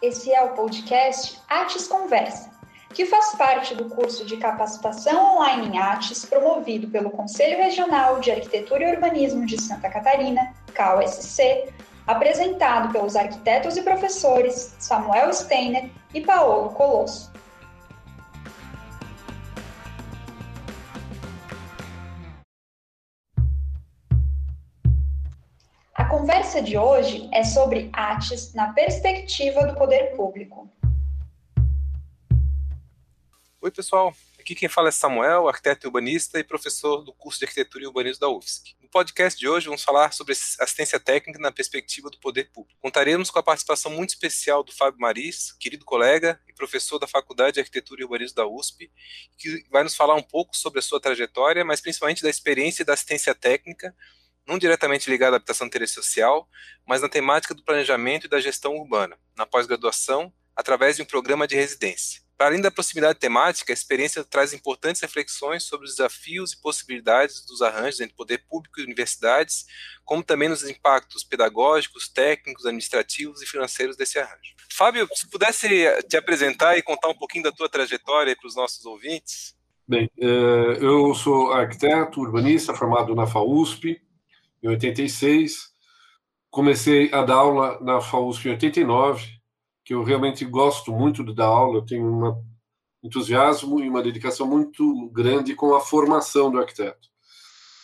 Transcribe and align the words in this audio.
Esse 0.00 0.32
é 0.32 0.40
o 0.40 0.50
podcast 0.50 1.40
Artes 1.48 1.88
Conversa, 1.88 2.50
que 2.94 3.04
faz 3.04 3.34
parte 3.34 3.74
do 3.74 3.86
curso 3.86 4.24
de 4.24 4.36
capacitação 4.36 5.36
online 5.36 5.66
em 5.66 5.78
artes 5.78 6.24
promovido 6.24 6.86
pelo 6.86 7.10
Conselho 7.10 7.58
Regional 7.58 8.20
de 8.20 8.30
Arquitetura 8.30 8.84
e 8.84 8.92
Urbanismo 8.94 9.44
de 9.44 9.60
Santa 9.60 9.90
Catarina, 9.90 10.54
CAUSC, 10.72 11.72
apresentado 12.06 12.92
pelos 12.92 13.16
arquitetos 13.16 13.76
e 13.76 13.82
professores 13.82 14.76
Samuel 14.78 15.32
Steiner 15.32 15.90
e 16.14 16.20
Paolo 16.20 16.70
Colosso. 16.70 17.32
Conversa 26.58 26.62
de 26.62 26.76
hoje 26.76 27.28
é 27.32 27.44
sobre 27.44 27.88
artes 27.92 28.52
na 28.54 28.72
perspectiva 28.72 29.66
do 29.66 29.74
poder 29.74 30.16
público. 30.16 30.68
Oi, 33.60 33.70
pessoal. 33.70 34.14
Aqui 34.38 34.54
quem 34.54 34.68
fala 34.68 34.88
é 34.88 34.92
Samuel, 34.92 35.48
arquiteto 35.48 35.86
urbanista 35.86 36.38
e 36.38 36.44
professor 36.44 37.02
do 37.02 37.12
curso 37.12 37.38
de 37.38 37.44
Arquitetura 37.44 37.84
e 37.84 37.86
Urbanismo 37.86 38.20
da 38.20 38.28
UFSC. 38.28 38.74
No 38.80 38.88
podcast 38.88 39.38
de 39.38 39.46
hoje 39.46 39.66
vamos 39.66 39.82
falar 39.82 40.12
sobre 40.12 40.32
assistência 40.32 40.98
técnica 40.98 41.38
na 41.38 41.52
perspectiva 41.52 42.08
do 42.08 42.18
poder 42.18 42.50
público. 42.50 42.80
Contaremos 42.80 43.30
com 43.30 43.38
a 43.38 43.42
participação 43.42 43.90
muito 43.90 44.10
especial 44.10 44.62
do 44.62 44.72
Fábio 44.72 45.00
Maris, 45.00 45.52
querido 45.52 45.84
colega 45.84 46.40
e 46.48 46.52
professor 46.54 46.98
da 46.98 47.06
Faculdade 47.06 47.54
de 47.54 47.60
Arquitetura 47.60 48.00
e 48.00 48.04
Urbanismo 48.04 48.36
da 48.36 48.46
USP, 48.46 48.90
que 49.36 49.64
vai 49.70 49.82
nos 49.82 49.94
falar 49.94 50.14
um 50.14 50.22
pouco 50.22 50.56
sobre 50.56 50.78
a 50.78 50.82
sua 50.82 51.00
trajetória, 51.00 51.64
mas 51.64 51.80
principalmente 51.80 52.22
da 52.22 52.30
experiência 52.30 52.84
da 52.84 52.94
assistência 52.94 53.34
técnica, 53.34 53.94
não 54.48 54.58
diretamente 54.58 55.10
ligada 55.10 55.36
à 55.36 55.38
habitação 55.38 55.66
de 55.66 55.68
interesse 55.68 55.92
social, 55.92 56.48
mas 56.86 57.02
na 57.02 57.08
temática 57.08 57.54
do 57.54 57.62
planejamento 57.62 58.24
e 58.24 58.30
da 58.30 58.40
gestão 58.40 58.74
urbana, 58.76 59.18
na 59.36 59.44
pós-graduação, 59.44 60.32
através 60.56 60.96
de 60.96 61.02
um 61.02 61.04
programa 61.04 61.46
de 61.46 61.54
residência. 61.54 62.22
Para 62.34 62.46
além 62.46 62.60
da 62.60 62.70
proximidade 62.70 63.18
temática, 63.18 63.72
a 63.72 63.74
experiência 63.74 64.24
traz 64.24 64.54
importantes 64.54 65.02
reflexões 65.02 65.64
sobre 65.64 65.86
os 65.86 65.96
desafios 65.96 66.52
e 66.52 66.62
possibilidades 66.62 67.44
dos 67.44 67.60
arranjos 67.60 68.00
entre 68.00 68.14
poder 68.14 68.38
público 68.48 68.80
e 68.80 68.84
universidades, 68.84 69.66
como 70.04 70.22
também 70.22 70.48
nos 70.48 70.66
impactos 70.66 71.24
pedagógicos, 71.24 72.08
técnicos, 72.08 72.64
administrativos 72.64 73.42
e 73.42 73.46
financeiros 73.46 73.96
desse 73.96 74.18
arranjo. 74.18 74.54
Fábio, 74.72 75.08
se 75.12 75.28
pudesse 75.28 75.68
te 76.08 76.16
apresentar 76.16 76.78
e 76.78 76.82
contar 76.82 77.08
um 77.08 77.18
pouquinho 77.18 77.44
da 77.44 77.52
tua 77.52 77.68
trajetória 77.68 78.36
para 78.36 78.48
os 78.48 78.54
nossos 78.54 78.86
ouvintes. 78.86 79.54
Bem, 79.86 80.08
eh, 80.18 80.78
eu 80.80 81.12
sou 81.14 81.52
arquiteto, 81.52 82.20
urbanista, 82.20 82.72
formado 82.72 83.14
na 83.14 83.26
FAUSP 83.26 84.00
em 84.62 84.68
86. 84.68 85.72
Comecei 86.50 87.12
a 87.12 87.22
dar 87.22 87.36
aula 87.36 87.78
na 87.80 88.00
FAUSP 88.00 88.48
em 88.48 88.52
89 88.52 89.38
que 89.88 89.94
eu 89.94 90.04
realmente 90.04 90.44
gosto 90.44 90.92
muito 90.92 91.24
de 91.24 91.34
dar 91.34 91.46
aula, 91.46 91.78
eu 91.78 91.86
tenho 91.86 92.04
um 92.04 92.44
entusiasmo 93.02 93.82
e 93.82 93.88
uma 93.88 94.02
dedicação 94.02 94.46
muito 94.46 95.08
grande 95.08 95.54
com 95.54 95.74
a 95.74 95.80
formação 95.80 96.50
do 96.50 96.58
arquiteto. 96.58 97.08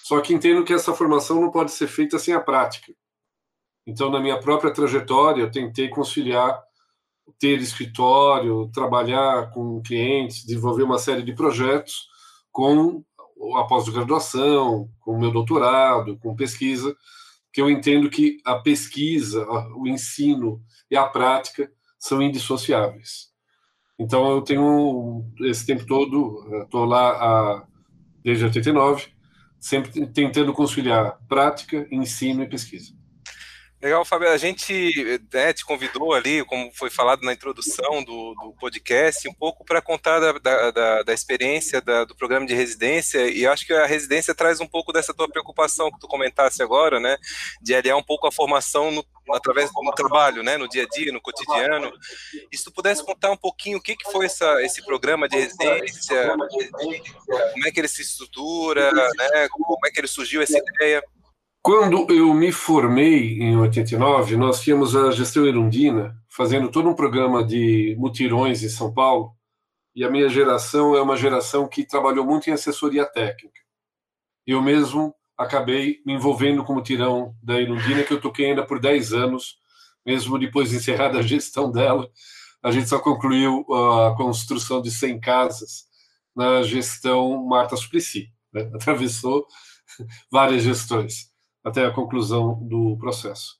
Só 0.02 0.20
que 0.20 0.34
entendo 0.34 0.64
que 0.64 0.74
essa 0.74 0.92
formação 0.92 1.40
não 1.40 1.50
pode 1.50 1.72
ser 1.72 1.86
feita 1.86 2.18
sem 2.18 2.34
a 2.34 2.40
prática. 2.40 2.92
Então, 3.86 4.10
na 4.10 4.20
minha 4.20 4.38
própria 4.38 4.70
trajetória, 4.70 5.40
eu 5.40 5.50
tentei 5.50 5.88
conciliar 5.88 6.62
ter 7.38 7.58
escritório, 7.58 8.70
trabalhar 8.70 9.50
com 9.50 9.80
clientes, 9.80 10.44
desenvolver 10.44 10.82
uma 10.82 10.98
série 10.98 11.22
de 11.22 11.34
projetos 11.34 12.06
com 12.52 13.02
a 13.56 13.64
pós-graduação, 13.64 14.88
com 15.00 15.12
o 15.12 15.18
meu 15.18 15.30
doutorado, 15.30 16.18
com 16.18 16.34
pesquisa, 16.34 16.94
que 17.52 17.60
eu 17.60 17.70
entendo 17.70 18.10
que 18.10 18.38
a 18.44 18.56
pesquisa, 18.56 19.46
o 19.76 19.86
ensino 19.86 20.60
e 20.90 20.96
a 20.96 21.06
prática 21.06 21.70
são 21.98 22.20
indissociáveis. 22.20 23.32
Então 23.98 24.28
eu 24.30 24.42
tenho 24.42 25.24
esse 25.42 25.64
tempo 25.64 25.86
todo, 25.86 26.62
estou 26.64 26.84
lá 26.84 27.10
a, 27.10 27.66
desde 28.22 28.44
89, 28.44 29.06
sempre 29.60 30.06
tentando 30.08 30.52
conciliar 30.52 31.18
prática, 31.28 31.86
ensino 31.90 32.42
e 32.42 32.48
pesquisa. 32.48 32.92
Legal, 33.84 34.02
Fábio. 34.02 34.30
A 34.30 34.38
gente 34.38 35.20
né, 35.30 35.52
te 35.52 35.62
convidou 35.62 36.14
ali, 36.14 36.42
como 36.46 36.72
foi 36.72 36.88
falado 36.88 37.20
na 37.20 37.34
introdução 37.34 38.02
do, 38.02 38.34
do 38.34 38.54
podcast, 38.58 39.28
um 39.28 39.34
pouco 39.34 39.62
para 39.62 39.82
contar 39.82 40.20
da, 40.20 40.70
da, 40.70 41.02
da, 41.02 41.12
experiência 41.12 41.82
da, 41.82 42.06
do 42.06 42.16
programa 42.16 42.46
de 42.46 42.54
residência, 42.54 43.28
e 43.28 43.46
acho 43.46 43.66
que 43.66 43.74
a 43.74 43.84
residência 43.84 44.34
traz 44.34 44.58
um 44.58 44.66
pouco 44.66 44.90
dessa 44.90 45.12
tua 45.12 45.28
preocupação 45.28 45.92
que 45.92 46.00
tu 46.00 46.08
comentasse 46.08 46.62
agora, 46.62 46.98
né, 46.98 47.18
de 47.60 47.74
aliar 47.74 47.98
um 47.98 48.02
pouco 48.02 48.26
a 48.26 48.32
formação 48.32 48.90
no, 48.90 49.04
através 49.32 49.70
do 49.70 49.92
trabalho, 49.92 50.42
né, 50.42 50.56
no 50.56 50.66
dia 50.66 50.84
a 50.84 50.86
dia, 50.86 51.12
no 51.12 51.20
cotidiano. 51.20 51.92
E 52.50 52.56
se 52.56 52.64
tu 52.64 52.72
pudesse 52.72 53.04
contar 53.04 53.32
um 53.32 53.36
pouquinho 53.36 53.76
o 53.76 53.82
que, 53.82 53.96
que 53.96 54.10
foi 54.10 54.24
essa, 54.24 54.62
esse 54.62 54.82
programa 54.82 55.28
de 55.28 55.36
residência, 55.36 56.34
como 57.52 57.66
é 57.66 57.70
que 57.70 57.80
ele 57.80 57.88
se 57.88 58.00
estrutura, 58.00 58.90
né, 58.92 59.46
como 59.50 59.86
é 59.86 59.90
que 59.90 60.00
ele 60.00 60.08
surgiu 60.08 60.40
essa 60.40 60.56
ideia? 60.56 61.04
Quando 61.64 62.06
eu 62.12 62.34
me 62.34 62.52
formei 62.52 63.38
em 63.40 63.56
89, 63.56 64.36
nós 64.36 64.60
tínhamos 64.60 64.94
a 64.94 65.10
gestão 65.10 65.46
Erundina 65.46 66.14
fazendo 66.28 66.70
todo 66.70 66.90
um 66.90 66.94
programa 66.94 67.42
de 67.42 67.96
mutirões 67.98 68.62
em 68.62 68.68
São 68.68 68.92
Paulo, 68.92 69.34
e 69.96 70.04
a 70.04 70.10
minha 70.10 70.28
geração 70.28 70.94
é 70.94 71.00
uma 71.00 71.16
geração 71.16 71.66
que 71.66 71.86
trabalhou 71.86 72.22
muito 72.22 72.50
em 72.50 72.52
assessoria 72.52 73.06
técnica. 73.06 73.58
Eu 74.46 74.60
mesmo 74.60 75.14
acabei 75.38 76.02
me 76.04 76.12
envolvendo 76.12 76.62
com 76.64 76.74
o 76.74 76.76
mutirão 76.76 77.34
da 77.42 77.58
Erundina, 77.58 78.02
que 78.02 78.12
eu 78.12 78.20
toquei 78.20 78.50
ainda 78.50 78.66
por 78.66 78.78
10 78.78 79.14
anos, 79.14 79.56
mesmo 80.04 80.38
depois 80.38 80.68
de 80.68 80.76
encerrada 80.76 81.18
a 81.18 81.22
gestão 81.22 81.72
dela. 81.72 82.10
A 82.62 82.70
gente 82.70 82.90
só 82.90 82.98
concluiu 82.98 83.64
a 83.72 84.14
construção 84.18 84.82
de 84.82 84.90
100 84.90 85.18
casas 85.18 85.86
na 86.36 86.62
gestão 86.62 87.42
Marta 87.46 87.74
Suplicy. 87.74 88.30
Né? 88.52 88.68
Atravessou 88.76 89.46
várias 90.30 90.62
gestões 90.62 91.32
até 91.64 91.86
a 91.86 91.90
conclusão 91.90 92.62
do 92.62 92.96
processo. 92.98 93.56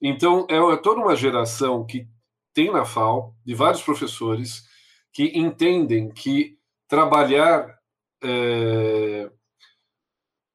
Então, 0.00 0.46
é 0.48 0.76
toda 0.76 1.00
uma 1.00 1.16
geração 1.16 1.84
que 1.84 2.06
tem 2.52 2.70
na 2.70 2.84
FAO, 2.84 3.34
de 3.44 3.52
vários 3.54 3.82
professores, 3.82 4.64
que 5.12 5.36
entendem 5.38 6.10
que 6.10 6.56
trabalhar 6.86 7.76
é, 8.22 9.30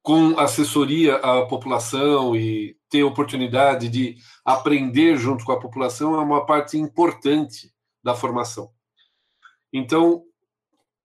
com 0.02 0.38
assessoria 0.38 1.16
à 1.16 1.46
população 1.46 2.34
e 2.36 2.78
ter 2.90 3.04
oportunidade 3.04 3.88
de 3.90 4.18
aprender 4.46 5.18
junto 5.18 5.44
com 5.46 5.52
a 5.52 5.60
população 5.60 6.16
é 6.16 6.20
uma 6.20 6.46
parte 6.46 6.78
importante 6.78 7.74
da 8.04 8.14
formação. 8.14 8.72
Então, 9.72 10.24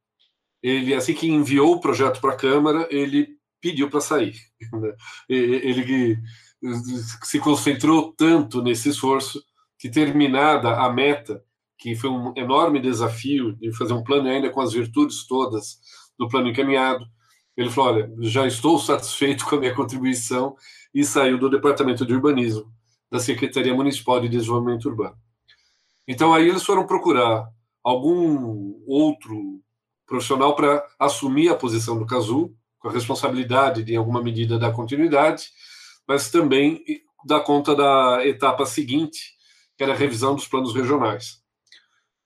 ele, 0.63 0.95
assim 0.95 1.13
que 1.13 1.29
enviou 1.29 1.73
o 1.73 1.81
projeto 1.81 2.21
para 2.21 2.33
a 2.33 2.37
Câmara, 2.37 2.87
ele 2.91 3.37
pediu 3.61 3.91
para 3.91 4.01
sair. 4.01 4.37
Né? 4.73 4.95
Ele 5.29 6.19
se 7.25 7.41
concentrou 7.41 8.13
tanto 8.13 8.63
nesse 8.63 8.91
esforço 8.91 9.43
que, 9.77 9.91
terminada 9.91 10.77
a 10.77 10.93
meta 10.93 11.43
que 11.79 11.95
foi 11.95 12.11
um 12.11 12.33
enorme 12.37 12.81
desafio 12.81 13.55
de 13.57 13.73
fazer 13.77 13.93
um 13.93 14.05
plano 14.05 14.29
ainda 14.29 14.51
com 14.51 14.61
as 14.61 14.73
virtudes 14.73 15.27
todas 15.27 15.79
do 16.19 16.29
plano 16.29 16.49
encaminhado. 16.49 17.05
Ele 17.57 17.71
falou: 17.71 17.95
Olha, 17.95 18.13
já 18.21 18.47
estou 18.47 18.79
satisfeito 18.79 19.45
com 19.47 19.57
a 19.57 19.61
minha 19.61 19.75
contribuição 19.75 20.57
e 20.95 21.05
saiu 21.05 21.39
do 21.39 21.51
Departamento 21.51 22.07
de 22.07 22.15
Urbanismo 22.15 22.73
da 23.11 23.19
Secretaria 23.19 23.75
Municipal 23.75 24.19
de 24.21 24.29
Desenvolvimento 24.29 24.89
Urbano. 24.89 25.17
Então 26.09 26.33
aí 26.33 26.49
eles 26.49 26.65
foram 26.65 26.87
procurar 26.87 27.47
algum 27.85 28.81
outro 28.87 29.61
profissional 30.07 30.57
para 30.57 30.83
assumir 30.99 31.51
a 31.51 31.55
posição 31.55 31.99
do 31.99 32.07
CASU, 32.07 32.55
com 32.79 32.89
a 32.89 32.93
responsabilidade 32.93 33.85
de, 33.85 33.93
em 33.93 33.97
alguma 33.97 34.23
medida, 34.23 34.59
da 34.59 34.71
continuidade, 34.71 35.45
mas 36.09 36.31
também 36.31 36.83
dar 37.25 37.41
conta 37.41 37.77
da 37.77 38.27
etapa 38.27 38.65
seguinte, 38.67 39.35
que 39.77 39.85
era 39.85 39.93
a 39.93 39.97
revisão 39.97 40.35
dos 40.35 40.49
planos 40.49 40.75
regionais. 40.75 41.42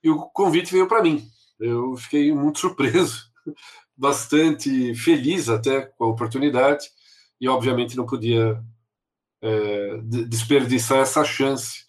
E 0.02 0.10
o 0.10 0.20
convite 0.30 0.72
veio 0.72 0.86
para 0.86 1.02
mim. 1.02 1.26
Eu 1.58 1.96
fiquei 1.96 2.32
muito 2.32 2.58
surpreso, 2.58 3.30
bastante 3.96 4.94
feliz 4.94 5.48
até 5.48 5.82
com 5.82 6.04
a 6.04 6.08
oportunidade, 6.08 6.86
e 7.40 7.48
obviamente 7.48 7.96
não 7.96 8.06
podia 8.06 8.62
é, 9.42 9.98
desperdiçar 10.28 10.98
essa 10.98 11.24
chance 11.24 11.84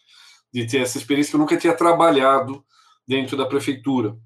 de 0.53 0.65
ter 0.65 0.81
essa 0.81 0.97
experiência. 0.97 1.35
Eu 1.35 1.39
nunca 1.39 1.57
tinha 1.57 1.75
trabalhado 1.75 2.63
dentro 3.07 3.37
da 3.37 3.45
prefeitura. 3.45 4.17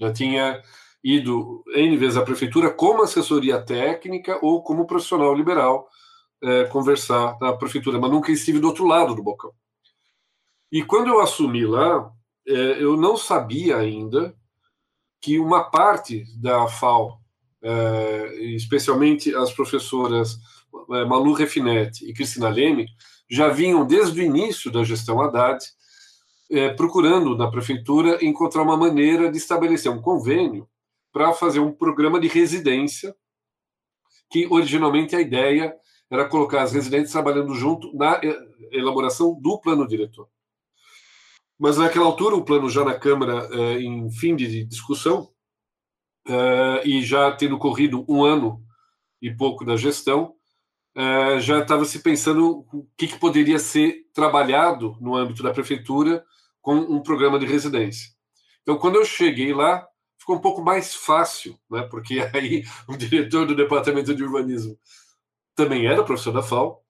Já 0.00 0.12
tinha 0.12 0.62
ido 1.02 1.62
N 1.74 1.96
vezes 1.96 2.16
à 2.16 2.22
prefeitura 2.22 2.70
como 2.70 3.02
assessoria 3.02 3.62
técnica 3.62 4.38
ou 4.42 4.62
como 4.62 4.86
profissional 4.86 5.34
liberal 5.34 5.88
é, 6.42 6.64
conversar 6.64 7.36
na 7.40 7.52
prefeitura, 7.52 7.98
mas 7.98 8.10
nunca 8.10 8.32
estive 8.32 8.58
do 8.58 8.68
outro 8.68 8.86
lado 8.86 9.14
do 9.14 9.22
balcão. 9.22 9.52
E 10.72 10.82
quando 10.82 11.08
eu 11.08 11.20
assumi 11.20 11.64
lá, 11.64 12.10
é, 12.46 12.82
eu 12.82 12.96
não 12.96 13.16
sabia 13.16 13.76
ainda 13.76 14.34
que 15.20 15.38
uma 15.38 15.64
parte 15.70 16.24
da 16.38 16.68
FAO, 16.68 17.18
é, 17.62 18.34
especialmente 18.54 19.34
as 19.34 19.52
professoras 19.52 20.38
é, 20.92 21.04
Malu 21.04 21.32
Refinetti 21.32 22.08
e 22.08 22.12
Cristina 22.12 22.48
Leme, 22.48 22.86
já 23.30 23.48
vinham 23.48 23.86
desde 23.86 24.20
o 24.20 24.22
início 24.22 24.70
da 24.70 24.84
gestão 24.84 25.20
Haddad 25.20 25.64
é, 26.50 26.68
procurando 26.70 27.36
na 27.36 27.50
prefeitura 27.50 28.22
encontrar 28.24 28.62
uma 28.62 28.76
maneira 28.76 29.30
de 29.30 29.38
estabelecer 29.38 29.90
um 29.90 30.00
convênio 30.00 30.68
para 31.12 31.32
fazer 31.32 31.60
um 31.60 31.72
programa 31.72 32.20
de 32.20 32.28
residência, 32.28 33.14
que 34.30 34.46
originalmente 34.50 35.16
a 35.16 35.20
ideia 35.20 35.74
era 36.10 36.28
colocar 36.28 36.62
as 36.62 36.72
residentes 36.72 37.12
trabalhando 37.12 37.54
junto 37.54 37.96
na 37.96 38.20
é, 38.22 38.36
elaboração 38.72 39.38
do 39.40 39.58
plano 39.58 39.86
diretor. 39.86 40.28
Mas 41.64 41.78
naquela 41.78 42.04
altura, 42.04 42.36
o 42.36 42.44
plano 42.44 42.68
já 42.68 42.84
na 42.84 42.92
Câmara 42.92 43.48
é, 43.50 43.80
em 43.80 44.10
fim 44.10 44.36
de 44.36 44.66
discussão, 44.66 45.30
é, 46.28 46.86
e 46.86 47.02
já 47.02 47.32
tendo 47.32 47.56
corrido 47.56 48.04
um 48.06 48.22
ano 48.22 48.62
e 49.22 49.34
pouco 49.34 49.64
da 49.64 49.74
gestão, 49.74 50.34
é, 50.94 51.40
já 51.40 51.60
estava 51.60 51.86
se 51.86 52.00
pensando 52.00 52.66
o 52.70 52.86
que, 52.98 53.06
que, 53.06 53.18
poderia 53.18 53.58
ser 53.58 54.06
trabalhado 54.12 54.94
no 55.00 55.16
âmbito 55.16 55.42
da 55.42 55.54
prefeitura 55.54 56.22
com 56.60 56.74
um 56.74 57.02
programa 57.02 57.38
de 57.38 57.46
residência. 57.46 58.10
Então, 58.60 58.76
quando 58.76 58.96
eu 58.96 59.04
cheguei 59.06 59.54
lá, 59.54 59.88
ficou 60.18 60.36
um 60.36 60.42
pouco 60.42 60.62
mais 60.62 60.94
fácil, 60.94 61.58
né? 61.70 61.80
porque 61.90 62.20
aí 62.36 62.62
o 62.86 62.94
diretor 62.94 63.46
do 63.46 63.56
departamento 63.56 64.14
de 64.14 64.22
urbanismo 64.22 64.78
também 65.54 65.86
era 65.86 66.04
professor 66.04 66.32
da 66.32 66.42
FAO 66.42 66.84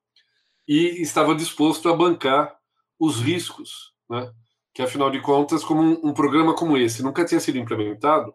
e 0.66 1.00
estava 1.00 1.32
disposto 1.32 1.88
a 1.88 1.94
bancar 1.94 2.58
os 2.98 3.20
riscos, 3.20 3.94
né? 4.10 4.32
Que 4.74 4.82
afinal 4.82 5.08
de 5.10 5.20
contas, 5.20 5.62
como 5.62 5.80
um, 5.80 6.08
um 6.10 6.12
programa 6.12 6.52
como 6.52 6.76
esse 6.76 7.02
nunca 7.02 7.24
tinha 7.24 7.38
sido 7.38 7.58
implementado, 7.58 8.34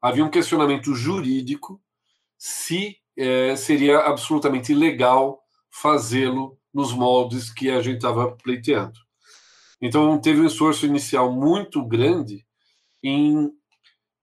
havia 0.00 0.24
um 0.24 0.30
questionamento 0.30 0.94
jurídico 0.94 1.80
se 2.38 2.96
é, 3.16 3.54
seria 3.54 3.98
absolutamente 3.98 4.72
legal 4.72 5.42
fazê-lo 5.70 6.58
nos 6.72 6.92
moldes 6.92 7.52
que 7.52 7.70
a 7.70 7.82
gente 7.82 7.96
estava 7.96 8.32
pleiteando. 8.32 8.98
Então, 9.80 10.18
teve 10.18 10.40
um 10.40 10.46
esforço 10.46 10.86
inicial 10.86 11.30
muito 11.30 11.84
grande 11.84 12.46
em 13.02 13.52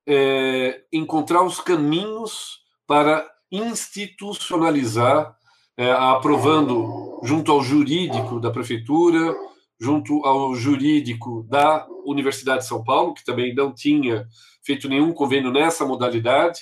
é, 0.07 0.81
encontrar 0.91 1.43
os 1.43 1.59
caminhos 1.59 2.59
para 2.87 3.29
institucionalizar, 3.51 5.35
é, 5.77 5.91
aprovando 5.91 7.19
junto 7.23 7.51
ao 7.51 7.61
jurídico 7.61 8.39
da 8.39 8.51
prefeitura, 8.51 9.35
junto 9.79 10.25
ao 10.25 10.55
jurídico 10.55 11.43
da 11.49 11.85
Universidade 12.05 12.59
de 12.59 12.67
São 12.67 12.83
Paulo, 12.83 13.13
que 13.13 13.25
também 13.25 13.53
não 13.53 13.73
tinha 13.73 14.27
feito 14.63 14.87
nenhum 14.87 15.13
convênio 15.13 15.51
nessa 15.51 15.85
modalidade, 15.85 16.61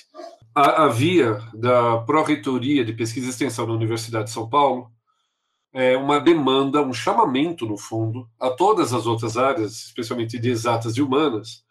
a, 0.54 0.84
a 0.84 0.88
via 0.88 1.40
da 1.54 1.98
Pró-Reitoria 1.98 2.84
de 2.84 2.92
Pesquisa 2.92 3.26
e 3.26 3.30
Extensão 3.30 3.66
da 3.66 3.72
Universidade 3.72 4.26
de 4.26 4.30
São 4.30 4.48
Paulo, 4.48 4.90
é, 5.72 5.96
uma 5.96 6.20
demanda, 6.20 6.82
um 6.82 6.92
chamamento, 6.92 7.66
no 7.66 7.76
fundo, 7.76 8.28
a 8.38 8.50
todas 8.50 8.92
as 8.92 9.06
outras 9.06 9.36
áreas, 9.36 9.86
especialmente 9.86 10.38
de 10.38 10.50
exatas 10.50 10.96
e 10.96 11.02
humanas, 11.02 11.64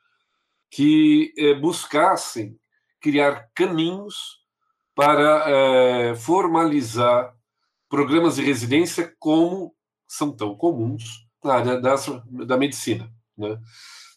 que 0.69 1.33
é, 1.37 1.53
buscassem 1.53 2.57
criar 2.99 3.49
caminhos 3.55 4.41
para 4.95 5.49
é, 5.49 6.15
formalizar 6.15 7.33
programas 7.87 8.35
de 8.35 8.43
residência 8.43 9.13
como 9.19 9.73
são 10.07 10.35
tão 10.35 10.55
comuns 10.55 11.22
na 11.43 11.55
área 11.55 11.79
das, 11.79 12.09
da 12.45 12.57
medicina. 12.57 13.09
Né? 13.37 13.57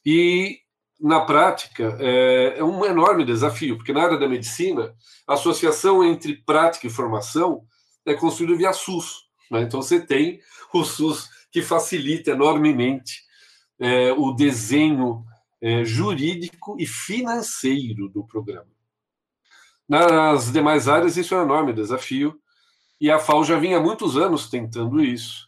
E, 0.05 0.61
na 1.01 1.21
prática, 1.21 1.97
é, 2.01 2.59
é 2.59 2.65
um 2.65 2.85
enorme 2.85 3.25
desafio, 3.25 3.77
porque 3.77 3.93
na 3.93 4.03
área 4.03 4.19
da 4.19 4.29
medicina, 4.29 4.95
a 5.27 5.35
associação 5.35 6.05
entre 6.05 6.37
prática 6.37 6.87
e 6.87 6.91
formação 6.91 7.65
é 8.05 8.15
construída 8.15 8.57
via 8.57 8.73
SUS, 8.73 9.27
né? 9.51 9.63
Então, 9.63 9.83
você 9.83 10.01
tem 10.01 10.41
o 10.73 10.85
SUS 10.85 11.29
que 11.51 11.63
facilita 11.63 12.31
enormemente 12.31 13.23
é, 13.79 14.13
o 14.13 14.33
desenho 14.33 15.25
é, 15.61 15.85
jurídico 15.85 16.77
e 16.79 16.87
financeiro 16.87 18.09
do 18.09 18.25
programa. 18.25 18.71
Nas 19.89 20.53
demais 20.53 20.89
áreas, 20.89 21.17
isso 21.17 21.35
é 21.35 21.39
um 21.39 21.45
enorme 21.45 21.73
desafio, 21.73 22.39
e 23.01 23.11
a 23.11 23.19
FAO 23.19 23.45
já 23.45 23.59
vinha 23.59 23.77
há 23.77 23.81
muitos 23.81 24.17
anos 24.17 24.49
tentando 24.49 25.03
isso. 25.03 25.46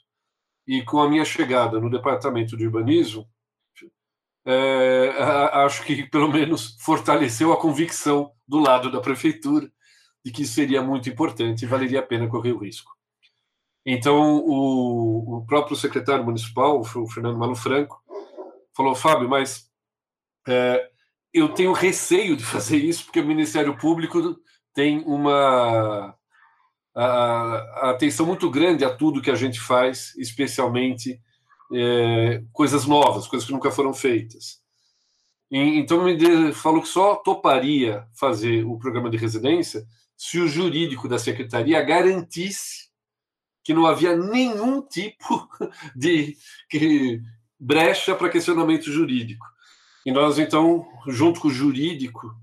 E 0.68 0.82
com 0.82 1.00
a 1.00 1.08
minha 1.08 1.24
chegada 1.24 1.80
no 1.80 1.88
departamento 1.88 2.54
de 2.54 2.66
urbanismo, 2.66 3.26
é, 4.44 5.08
acho 5.64 5.82
que 5.82 6.04
pelo 6.10 6.28
menos 6.28 6.76
fortaleceu 6.80 7.54
a 7.54 7.56
convicção 7.60 8.32
do 8.46 8.58
lado 8.58 8.92
da 8.92 9.00
prefeitura 9.00 9.70
de 10.22 10.30
que 10.30 10.46
seria 10.46 10.82
muito 10.82 11.08
importante 11.08 11.62
e 11.62 11.66
valeria 11.66 12.00
a 12.00 12.02
pena 12.02 12.28
correr 12.28 12.52
o 12.52 12.58
risco. 12.58 12.92
Então, 13.84 14.44
o, 14.44 15.38
o 15.38 15.46
próprio 15.46 15.74
secretário 15.74 16.22
municipal, 16.22 16.78
o 16.78 17.08
Fernando 17.08 17.38
Malu 17.38 17.56
Franco, 17.56 18.02
falou: 18.76 18.94
Fábio, 18.94 19.26
mas 19.26 19.70
é, 20.46 20.90
eu 21.32 21.48
tenho 21.54 21.72
receio 21.72 22.36
de 22.36 22.44
fazer 22.44 22.76
isso, 22.76 23.04
porque 23.04 23.20
o 23.20 23.26
Ministério 23.26 23.74
Público 23.78 24.38
tem 24.74 25.02
uma 25.06 26.14
a, 27.00 27.86
a 27.86 27.90
atenção 27.90 28.26
muito 28.26 28.50
grande 28.50 28.84
a 28.84 28.92
tudo 28.92 29.22
que 29.22 29.30
a 29.30 29.36
gente 29.36 29.60
faz, 29.60 30.16
especialmente 30.16 31.20
é, 31.72 32.42
coisas 32.52 32.86
novas, 32.86 33.28
coisas 33.28 33.46
que 33.46 33.52
nunca 33.52 33.70
foram 33.70 33.94
feitas. 33.94 34.60
E, 35.48 35.78
então, 35.78 36.02
me 36.02 36.52
falou 36.52 36.82
que 36.82 36.88
só 36.88 37.14
toparia 37.14 38.04
fazer 38.12 38.64
o 38.64 38.76
programa 38.78 39.08
de 39.08 39.16
residência 39.16 39.86
se 40.16 40.40
o 40.40 40.48
jurídico 40.48 41.08
da 41.08 41.20
secretaria 41.20 41.80
garantisse 41.82 42.88
que 43.62 43.72
não 43.72 43.86
havia 43.86 44.16
nenhum 44.16 44.82
tipo 44.82 45.48
de 45.94 46.36
que, 46.68 47.22
brecha 47.60 48.12
para 48.16 48.28
questionamento 48.28 48.90
jurídico. 48.90 49.46
E 50.04 50.10
nós, 50.10 50.36
então, 50.36 50.84
junto 51.06 51.38
com 51.38 51.46
o 51.46 51.52
jurídico 51.52 52.34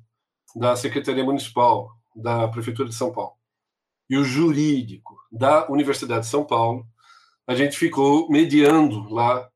da 0.56 0.78
Secretaria 0.78 1.25
Municipal 1.25 1.92
da 2.16 2.48
Prefeitura 2.48 2.88
de 2.88 2.96
São 2.96 3.12
Paulo 3.12 3.36
e 4.09 4.18
o 4.18 4.24
jurídico 4.24 5.16
da 5.31 5.69
Universidade 5.69 6.26
de 6.26 6.31
São 6.31 6.45
Paulo, 6.45 6.85
a 7.47 7.56
gente 7.56 7.78
ficou 7.78 8.30
mediando 8.30 9.07
lá 9.14 9.50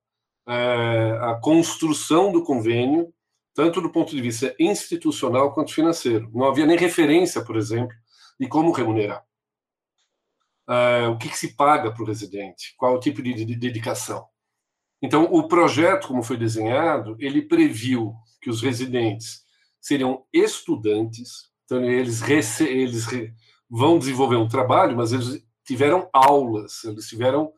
é, 0.47 1.19
a 1.21 1.39
construção 1.41 2.31
do 2.31 2.43
convênio, 2.43 3.13
tanto 3.53 3.81
do 3.81 3.91
ponto 3.91 4.15
de 4.15 4.21
vista 4.21 4.55
institucional 4.59 5.53
quanto 5.53 5.73
financeiro. 5.73 6.29
Não 6.33 6.45
havia 6.45 6.65
nem 6.65 6.77
referência, 6.77 7.43
por 7.43 7.55
exemplo, 7.55 7.95
de 8.39 8.47
como 8.47 8.71
remunerar 8.71 9.23
uh, 10.69 11.09
o 11.11 11.17
que, 11.17 11.29
que, 11.29 11.37
se 11.37 11.55
paga 11.55 11.91
para 11.91 12.03
o 12.03 12.05
residente, 12.05 12.75
qual 12.77 12.95
o 12.95 12.99
tipo 12.99 13.21
de, 13.21 13.33
de, 13.33 13.45
de 13.45 13.55
dedicação. 13.55 14.25
Então, 15.01 15.23
o 15.31 15.47
projeto, 15.47 16.07
como 16.07 16.21
foi 16.21 16.37
desenhado, 16.37 17.15
ele 17.19 17.41
previu 17.41 18.13
que 18.41 18.49
os 18.49 18.61
residentes 18.61 19.43
seriam 19.81 20.25
estudantes, 20.31 21.49
então 21.65 21.83
eles, 21.83 22.21
rece 22.21 22.65
eles 22.65 23.05
re 23.05 23.33
vão 23.69 23.99
desenvolver 23.99 24.35
um 24.35 24.47
trabalho, 24.47 24.97
mas 24.97 25.13
eles 25.13 25.43
tiveram 25.63 26.09
aulas, 26.11 26.83
eles 26.83 27.07
tiveram 27.07 27.51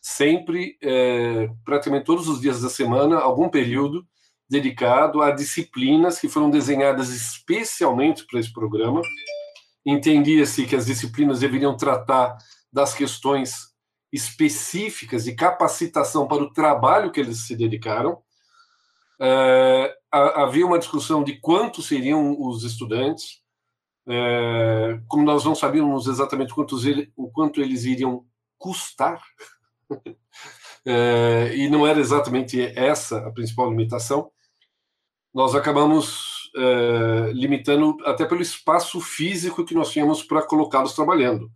sempre, 0.00 0.78
é, 0.80 1.50
praticamente 1.64 2.04
todos 2.04 2.28
os 2.28 2.40
dias 2.40 2.62
da 2.62 2.68
semana, 2.68 3.18
algum 3.18 3.48
período 3.48 4.06
dedicado 4.48 5.20
a 5.20 5.32
disciplinas 5.32 6.20
que 6.20 6.28
foram 6.28 6.48
desenhadas 6.48 7.08
especialmente 7.08 8.24
para 8.26 8.38
esse 8.38 8.52
programa. 8.52 9.02
Entendia-se 9.84 10.64
que 10.66 10.76
as 10.76 10.86
disciplinas 10.86 11.40
deveriam 11.40 11.76
tratar 11.76 12.36
das 12.72 12.94
questões 12.94 13.74
específicas 14.12 15.24
de 15.24 15.34
capacitação 15.34 16.28
para 16.28 16.42
o 16.42 16.52
trabalho 16.52 17.10
que 17.10 17.18
eles 17.18 17.46
se 17.46 17.56
dedicaram. 17.56 18.18
É, 19.20 19.92
havia 20.12 20.66
uma 20.66 20.78
discussão 20.78 21.24
de 21.24 21.40
quantos 21.40 21.86
seriam 21.86 22.36
os 22.38 22.62
estudantes, 22.62 23.40
é, 24.08 25.00
como 25.08 25.24
nós 25.24 25.44
não 25.44 25.54
sabíamos 25.54 26.06
exatamente 26.06 26.54
quantos 26.54 26.84
ele, 26.84 27.12
o 27.16 27.30
quanto 27.30 27.60
eles 27.60 27.84
iriam 27.84 28.24
custar, 28.56 29.20
é, 30.84 31.52
e 31.56 31.68
não 31.68 31.86
era 31.86 31.98
exatamente 31.98 32.60
essa 32.76 33.18
a 33.18 33.32
principal 33.32 33.70
limitação, 33.70 34.30
nós 35.34 35.54
acabamos 35.54 36.50
é, 36.56 37.32
limitando 37.32 37.96
até 38.04 38.24
pelo 38.24 38.40
espaço 38.40 39.00
físico 39.00 39.64
que 39.64 39.74
nós 39.74 39.90
tínhamos 39.90 40.22
para 40.22 40.42
colocá-los 40.42 40.94
trabalhando. 40.94 41.50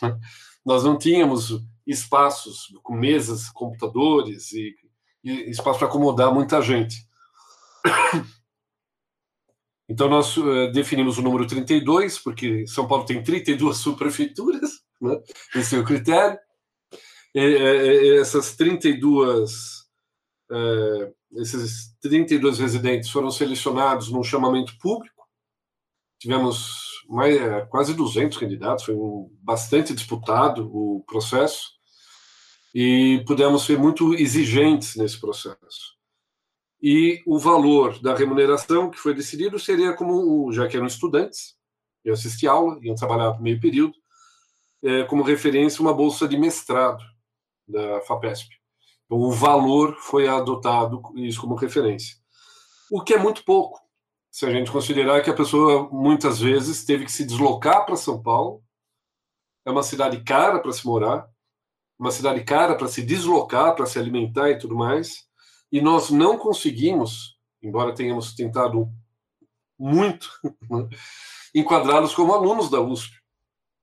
nós 0.64 0.84
não 0.84 0.96
tínhamos 0.96 1.60
espaços 1.86 2.68
com 2.82 2.94
mesas, 2.94 3.50
computadores 3.50 4.52
e, 4.52 4.74
e 5.22 5.50
espaço 5.50 5.78
para 5.78 5.88
acomodar 5.88 6.32
muita 6.32 6.62
gente. 6.62 7.06
Então, 9.88 10.08
nós 10.08 10.36
uh, 10.36 10.70
definimos 10.70 11.16
o 11.18 11.22
número 11.22 11.46
32, 11.46 12.18
porque 12.18 12.66
São 12.66 12.86
Paulo 12.86 13.04
tem 13.04 13.22
32 13.22 13.76
subprefeituras, 13.78 14.70
né? 15.00 15.16
esse 15.54 15.76
é 15.76 15.78
o 15.78 15.84
critério. 15.84 16.38
E, 17.34 18.18
essas 18.20 18.56
32, 18.56 19.86
é, 20.50 21.12
esses 21.36 21.94
32 22.00 22.58
residentes 22.58 23.10
foram 23.10 23.30
selecionados 23.30 24.10
num 24.10 24.22
chamamento 24.22 24.76
público. 24.78 25.26
Tivemos 26.18 27.04
mais, 27.08 27.68
quase 27.68 27.94
200 27.94 28.38
candidatos, 28.38 28.84
foi 28.84 28.94
um, 28.94 29.30
bastante 29.42 29.94
disputado 29.94 30.68
o 30.74 31.04
processo 31.06 31.72
e 32.74 33.22
pudemos 33.26 33.64
ser 33.64 33.78
muito 33.78 34.14
exigentes 34.14 34.96
nesse 34.96 35.20
processo. 35.20 35.97
E 36.80 37.22
o 37.26 37.38
valor 37.38 38.00
da 38.00 38.14
remuneração 38.14 38.90
que 38.90 38.98
foi 38.98 39.12
decidido 39.12 39.58
seria 39.58 39.94
como, 39.94 40.52
já 40.52 40.68
que 40.68 40.76
eram 40.76 40.86
estudantes, 40.86 41.56
eu 42.04 42.14
assisti 42.14 42.46
aula, 42.46 42.78
iam 42.82 42.94
trabalhar 42.94 43.40
meio 43.40 43.60
período, 43.60 43.94
é, 44.82 45.04
como 45.04 45.22
referência 45.22 45.82
uma 45.82 45.92
bolsa 45.92 46.28
de 46.28 46.38
mestrado 46.38 47.02
da 47.66 48.00
FAPESP. 48.02 48.48
Então, 49.04 49.18
o 49.18 49.32
valor 49.32 49.96
foi 50.00 50.28
adotado 50.28 51.02
isso 51.16 51.40
como 51.40 51.54
referência. 51.54 52.16
O 52.90 53.02
que 53.02 53.14
é 53.14 53.18
muito 53.18 53.44
pouco, 53.44 53.80
se 54.30 54.46
a 54.46 54.50
gente 54.50 54.70
considerar 54.70 55.22
que 55.22 55.30
a 55.30 55.34
pessoa 55.34 55.88
muitas 55.90 56.38
vezes 56.38 56.84
teve 56.84 57.04
que 57.04 57.12
se 57.12 57.24
deslocar 57.24 57.84
para 57.84 57.96
São 57.96 58.22
Paulo, 58.22 58.62
é 59.66 59.70
uma 59.70 59.82
cidade 59.82 60.22
cara 60.22 60.60
para 60.60 60.72
se 60.72 60.86
morar, 60.86 61.28
uma 61.98 62.10
cidade 62.10 62.42
cara 62.44 62.74
para 62.76 62.88
se 62.88 63.02
deslocar, 63.02 63.74
para 63.74 63.84
se 63.84 63.98
alimentar 63.98 64.50
e 64.50 64.58
tudo 64.58 64.76
mais, 64.76 65.27
e 65.70 65.80
nós 65.80 66.10
não 66.10 66.38
conseguimos, 66.38 67.36
embora 67.62 67.94
tenhamos 67.94 68.34
tentado 68.34 68.88
muito, 69.78 70.28
enquadrá-los 71.54 72.14
como 72.14 72.32
alunos 72.32 72.70
da 72.70 72.80
USP, 72.80 73.18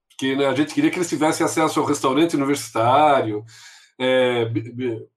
porque 0.09 0.35
né, 0.35 0.45
a 0.45 0.55
gente 0.55 0.73
queria 0.73 0.89
que 0.89 0.97
eles 0.97 1.09
tivessem 1.09 1.45
acesso 1.45 1.79
ao 1.79 1.85
restaurante 1.85 2.35
universitário, 2.35 3.43
é, 3.99 4.45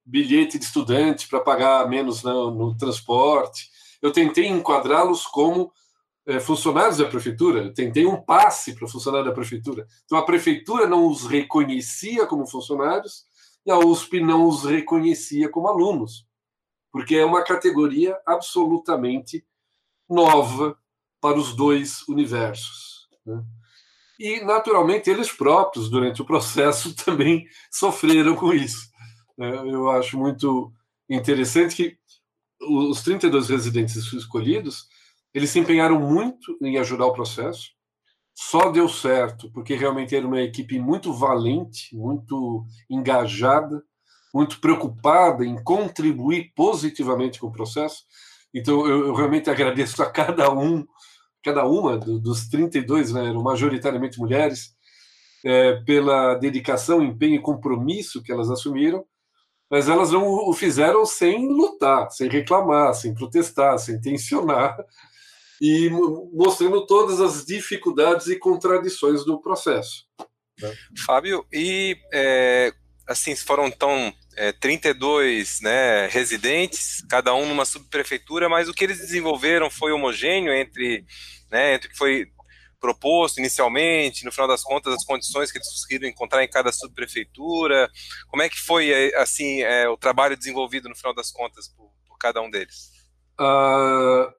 bilhete 0.05 0.59
de 0.59 0.65
estudante 0.65 1.29
para 1.29 1.41
pagar 1.41 1.89
menos 1.89 2.23
no, 2.23 2.51
no, 2.51 2.77
transporte. 2.77 3.69
Eu 4.03 4.13
tentei 4.13 4.47
enquadrá-los 4.47 5.27
como 5.27 5.73
é, 6.27 6.39
funcionários 6.39 6.99
da 6.99 7.07
prefeitura, 7.07 7.65
eu 7.65 7.75
tentei 7.75 8.07
um 8.07 8.21
passe 8.21 8.75
para 8.75 8.89
funcionário 8.89 9.27
da 9.27 9.35
prefeitura. 9.35 9.87
Então 10.05 10.19
a 10.19 10.25
prefeitura 10.25 10.87
não 10.87 11.09
os 11.09 11.27
reconhecia 11.27 12.27
como 12.27 12.47
funcionários 12.47 13.25
e 13.65 13.71
a 13.71 13.79
USP 13.79 14.21
não 14.21 14.47
os 14.47 14.65
reconhecia 14.65 15.49
como 15.49 15.69
alunos, 15.69 16.28
porque 16.93 17.17
é 17.17 17.25
uma 17.25 17.45
categoria 17.45 18.19
absolutamente 18.27 19.45
nova 20.09 20.79
para 21.21 21.39
os 21.39 21.55
dois 21.55 22.07
universos. 22.09 23.09
Né? 23.25 23.43
E, 24.19 24.41
naturalmente, 24.41 25.09
eles 25.09 25.31
próprios, 25.31 25.89
durante 25.89 26.21
o 26.21 26.25
processo, 26.25 26.95
também 27.05 27.47
sofreram 27.71 28.35
com 28.35 28.53
isso. 28.53 28.89
Né? 29.37 29.51
Eu 29.57 29.89
acho 29.91 30.19
muito 30.19 30.73
interessante 31.09 31.77
que 31.77 31.99
os 32.61 33.03
32 33.03 33.49
residentes 33.49 33.97
escolhidos, 34.13 34.89
eles 35.33 35.51
se 35.51 35.59
empenharam 35.59 36.01
muito 36.01 36.59
em 36.61 36.77
ajudar 36.79 37.07
o 37.07 37.13
processo. 37.13 37.71
Só 38.35 38.71
deu 38.71 38.89
certo 38.89 39.51
porque 39.53 39.75
realmente 39.75 40.15
era 40.15 40.27
uma 40.27 40.41
equipe 40.41 40.79
muito 40.79 41.13
valente, 41.13 41.95
muito 41.95 42.65
engajada, 42.89 43.83
muito 44.39 44.61
preocupada 44.61 45.45
em 45.45 45.61
contribuir 45.63 46.53
positivamente 46.55 47.41
com 47.41 47.49
o 47.49 47.53
processo. 47.53 48.05
Então, 48.55 48.87
eu, 48.87 49.09
eu 49.09 49.15
realmente 49.15 49.51
agradeço 49.51 50.01
a 50.03 50.09
cada 50.09 50.51
um 50.51 50.87
cada 51.43 51.65
uma 51.65 51.97
dos 51.97 52.49
32, 52.49 53.13
né, 53.13 53.29
eram 53.29 53.43
majoritariamente 53.43 54.19
mulheres, 54.19 54.77
é, 55.45 55.77
pela 55.85 56.35
dedicação, 56.35 57.03
empenho 57.03 57.37
e 57.37 57.43
compromisso 57.43 58.23
que 58.23 58.31
elas 58.31 58.51
assumiram, 58.51 59.05
mas 59.71 59.89
elas 59.89 60.11
não 60.11 60.27
o 60.27 60.53
fizeram 60.53 61.07
sem 61.07 61.49
lutar, 61.49 62.11
sem 62.11 62.29
reclamar, 62.29 62.93
sem 62.95 63.15
protestar, 63.15 63.79
sem 63.79 64.01
tensionar, 64.01 64.77
e 65.61 65.89
mostrando 66.33 66.87
todas 66.87 67.21
as 67.21 67.45
dificuldades 67.45 68.27
e 68.27 68.39
contradições 68.39 69.25
do 69.25 69.41
processo. 69.41 70.05
Né? 70.61 70.75
Fábio, 71.07 71.47
e 71.53 71.97
é, 72.13 72.73
assim, 73.07 73.35
foram 73.35 73.67
então 73.67 74.13
é, 74.39 74.53
32 74.53 75.61
né, 75.61 76.07
residentes, 76.07 77.05
cada 77.09 77.35
um 77.35 77.47
numa 77.47 77.65
subprefeitura, 77.65 78.49
mas 78.49 78.69
o 78.69 78.73
que 78.73 78.85
eles 78.85 78.99
desenvolveram 78.99 79.69
foi 79.69 79.91
homogêneo 79.91 80.53
entre, 80.53 81.05
né, 81.51 81.75
entre 81.75 81.89
o 81.89 81.91
que 81.91 81.99
foi 81.99 82.27
proposto 82.81 83.39
inicialmente, 83.39 84.25
no 84.25 84.31
final 84.31 84.47
das 84.47 84.63
contas, 84.63 84.95
as 84.95 85.05
condições 85.05 85.51
que 85.51 85.59
eles 85.59 85.69
conseguiram 85.69 86.09
encontrar 86.09 86.45
em 86.45 86.49
cada 86.49 86.71
subprefeitura. 86.71 87.91
Como 88.29 88.41
é 88.41 88.49
que 88.49 88.61
foi 88.61 88.91
é, 88.91 89.21
assim 89.21 89.63
é, 89.63 89.89
o 89.89 89.97
trabalho 89.97 90.37
desenvolvido 90.37 90.89
no 90.89 90.95
final 90.95 91.13
das 91.13 91.33
contas 91.33 91.67
por, 91.67 91.91
por 92.07 92.17
cada 92.17 92.41
um 92.41 92.49
deles? 92.49 92.93
Uh, 93.41 94.33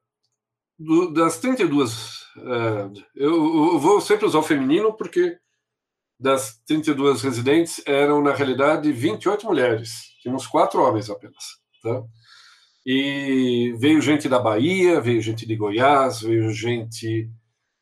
do, 0.78 1.12
das 1.12 1.40
32, 1.40 2.22
uh, 2.38 2.94
eu, 3.14 3.34
eu 3.74 3.80
vou 3.80 4.00
sempre 4.00 4.26
usar 4.26 4.40
o 4.40 4.44
feminino 4.44 4.94
porque 4.94 5.38
das 6.20 6.60
32 6.68 7.22
residentes 7.22 7.82
eram, 7.86 8.22
na 8.22 8.34
realidade, 8.34 8.92
28 8.92 9.46
mulheres. 9.46 10.10
Tínhamos 10.22 10.46
quatro 10.46 10.82
homens 10.82 11.10
apenas. 11.10 11.60
Tá? 11.82 12.04
E 12.86 13.74
veio 13.78 14.02
gente 14.02 14.28
da 14.28 14.40
Bahia, 14.40 15.00
veio 15.00 15.22
gente 15.22 15.46
de 15.46 15.56
Goiás, 15.56 16.22
veio 16.22 16.52
gente 16.52 17.30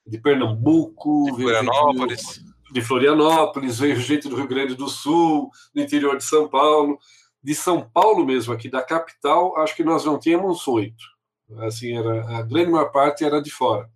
de 0.05 0.17
Pernambuco, 0.19 1.25
de 1.25 1.43
Florianópolis. 1.43 2.43
De, 2.67 2.73
de 2.73 2.81
Florianópolis, 2.81 3.79
veio 3.79 3.95
gente 3.97 4.27
do 4.27 4.35
Rio 4.35 4.47
Grande 4.47 4.75
do 4.75 4.87
Sul, 4.87 5.49
do 5.73 5.81
interior 5.81 6.17
de 6.17 6.23
São 6.23 6.47
Paulo. 6.47 6.99
De 7.43 7.55
São 7.55 7.89
Paulo 7.89 8.25
mesmo, 8.25 8.53
aqui 8.53 8.69
da 8.69 8.83
capital, 8.83 9.57
acho 9.57 9.75
que 9.75 9.83
nós 9.83 10.05
não 10.05 10.19
tínhamos 10.19 10.67
oito. 10.67 11.03
Assim, 11.59 11.97
era, 11.97 12.37
a 12.37 12.41
grande 12.41 12.71
maior 12.71 12.91
parte 12.91 13.23
era 13.23 13.41
de 13.41 13.49
fora. 13.49 13.89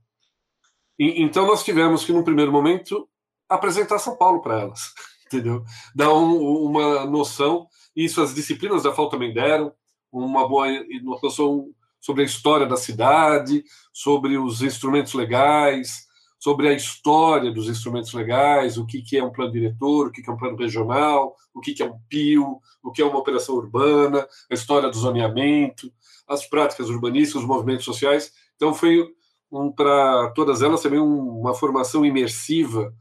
E, 0.98 1.22
então, 1.22 1.46
nós 1.46 1.64
tivemos 1.64 2.06
que, 2.06 2.14
no 2.14 2.24
primeiro 2.24 2.52
momento, 2.52 3.08
apresentar 3.52 4.00
São 4.00 4.16
Paulo 4.16 4.42
para 4.42 4.62
elas, 4.62 4.94
entendeu? 5.28 5.64
Dar 5.94 6.14
um, 6.14 6.66
uma 6.66 7.06
noção, 7.06 7.68
isso 7.96 8.22
as 8.22 8.34
disciplinas 8.34 8.84
da 8.84 8.94
FAO 8.94 9.10
também 9.10 9.34
deram, 9.34 9.72
uma 10.12 10.48
boa 10.48 10.68
noção 11.04 11.70
sobre 12.00 12.24
a 12.24 12.26
história 12.26 12.66
da 12.66 12.76
cidade, 12.76 13.64
sobre 13.94 14.38
os 14.38 14.62
instrumentos 14.62 15.14
legais, 15.14 16.08
sobre 16.40 16.68
a 16.68 16.74
história 16.74 17.52
dos 17.52 17.70
instrumentos 17.70 18.12
legais, 18.14 18.78
o 18.78 18.86
que, 18.86 19.04
que 19.04 19.16
é 19.16 19.24
um 19.24 19.32
plano 19.32 19.52
diretor, 19.52 20.08
o 20.08 20.12
que, 20.12 20.24
que 20.24 20.30
é 20.30 20.34
um 20.34 20.38
plano 20.38 20.58
regional, 20.58 21.36
o 21.54 21.62
que, 21.62 21.74
que 21.74 21.84
é 21.84 21.86
um 21.86 22.00
PIO, 22.10 22.60
o 22.82 22.92
que 22.92 23.02
é 23.02 23.06
uma 23.06 23.20
operação 23.20 23.56
urbana, 23.56 24.28
a 24.50 24.54
história 24.54 24.90
do 24.90 24.98
zoneamento, 24.98 25.94
as 26.28 26.48
práticas 26.48 26.90
urbanísticas, 26.90 27.44
os 27.44 27.48
movimentos 27.48 27.86
sociais. 27.86 28.32
Então, 28.56 28.74
foi 28.74 29.06
um, 29.52 29.72
para 29.72 30.32
todas 30.32 30.64
elas 30.64 30.82
também 30.82 31.00
um, 31.00 31.42
uma 31.42 31.54
formação 31.54 32.04
imersiva 32.04 32.92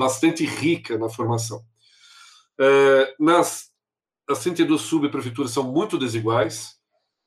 bastante 0.00 0.46
rica 0.46 0.96
na 0.96 1.10
formação. 1.10 1.62
É, 2.58 3.14
nas, 3.20 3.70
as 4.26 4.38
32 4.40 4.80
subprefeituras 4.80 5.50
são 5.50 5.70
muito 5.70 5.98
desiguais, 5.98 6.78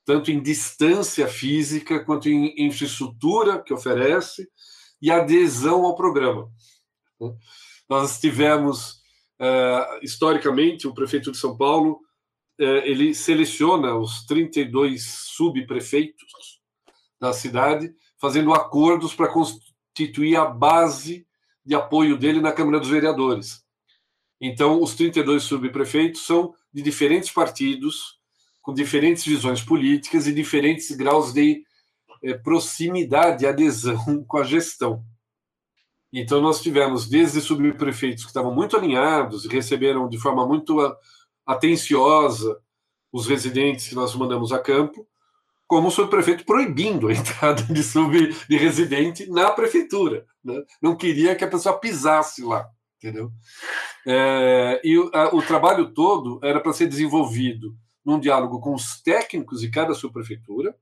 tanto 0.03 0.31
em 0.31 0.41
distância 0.41 1.27
física 1.27 2.03
quanto 2.03 2.27
em 2.27 2.65
infraestrutura 2.65 3.61
que 3.61 3.71
oferece 3.71 4.49
e 4.99 5.11
adesão 5.11 5.85
ao 5.85 5.95
programa. 5.95 6.49
Nós 7.87 8.19
tivemos, 8.19 9.03
é, 9.39 9.99
historicamente, 10.01 10.87
o 10.87 10.95
prefeito 10.95 11.31
de 11.31 11.37
São 11.37 11.55
Paulo, 11.55 11.99
é, 12.59 12.89
ele 12.89 13.13
seleciona 13.13 13.95
os 13.95 14.25
32 14.25 15.05
subprefeitos 15.35 16.59
da 17.21 17.33
cidade, 17.33 17.93
fazendo 18.19 18.51
acordos 18.51 19.13
para 19.13 19.31
constituir 19.31 20.37
a 20.37 20.45
base 20.45 21.27
de 21.65 21.75
apoio 21.75 22.17
dele 22.17 22.41
na 22.41 22.51
Câmara 22.51 22.79
dos 22.79 22.89
Vereadores. 22.89 23.63
Então, 24.39 24.81
os 24.81 24.93
32 24.95 25.43
subprefeitos 25.43 26.25
são 26.25 26.53
de 26.73 26.81
diferentes 26.81 27.31
partidos, 27.31 28.19
com 28.61 28.73
diferentes 28.73 29.23
visões 29.25 29.61
políticas 29.61 30.27
e 30.27 30.33
diferentes 30.33 30.91
graus 30.91 31.33
de 31.33 31.63
eh, 32.21 32.33
proximidade 32.33 33.45
adesão 33.45 34.23
com 34.27 34.37
a 34.37 34.43
gestão. 34.43 35.03
Então, 36.11 36.41
nós 36.41 36.61
tivemos 36.61 37.07
desde 37.07 37.41
subprefeitos 37.41 38.23
que 38.23 38.29
estavam 38.29 38.53
muito 38.53 38.77
alinhados 38.77 39.45
e 39.45 39.47
receberam 39.47 40.07
de 40.07 40.17
forma 40.17 40.45
muito 40.45 40.77
atenciosa 41.45 42.59
os 43.11 43.27
residentes 43.27 43.87
que 43.87 43.95
nós 43.95 44.13
mandamos 44.15 44.51
a 44.51 44.59
campo, 44.59 45.07
como 45.67 45.87
o 45.87 45.91
subprefeito 45.91 46.45
proibindo 46.45 47.07
a 47.07 47.13
entrada 47.13 47.63
de, 47.63 47.83
sub, 47.83 48.13
de 48.47 48.57
residente 48.57 49.29
na 49.29 49.49
prefeitura. 49.51 50.25
Né? 50.43 50.61
Não 50.81 50.95
queria 50.95 51.35
que 51.35 51.43
a 51.43 51.49
pessoa 51.49 51.79
pisasse 51.79 52.43
lá, 52.43 52.69
entendeu? 52.97 53.31
É, 54.05 54.81
e 54.83 54.97
o, 54.97 55.09
a, 55.13 55.33
o 55.35 55.41
trabalho 55.41 55.93
todo 55.93 56.39
era 56.43 56.59
para 56.59 56.73
ser 56.73 56.87
desenvolvido 56.87 57.75
num 58.05 58.19
diálogo 58.19 58.59
com 58.59 58.73
os 58.73 59.01
técnicos 59.01 59.61
de 59.61 59.69
cada 59.69 59.93
subprefeitura, 59.93 60.75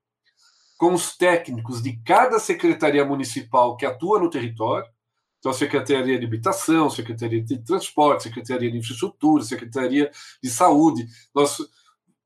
com 0.78 0.94
os 0.94 1.16
técnicos 1.16 1.82
de 1.82 1.98
cada 2.04 2.40
secretaria 2.40 3.06
municipal 3.06 3.78
que 3.78 3.86
atua 3.86 4.20
no 4.20 4.30
território, 4.30 4.90
Então, 5.38 5.52
a 5.52 5.56
Secretaria 5.56 6.18
de 6.20 6.26
Habitação, 6.26 6.90
Secretaria 6.90 7.44
de 7.44 7.60
Transporte, 7.60 8.24
Secretaria 8.24 8.72
de 8.72 8.78
Infraestrutura, 8.80 9.44
Secretaria 9.44 10.10
de 10.42 10.50
Saúde. 10.50 11.06
Nós 11.36 11.58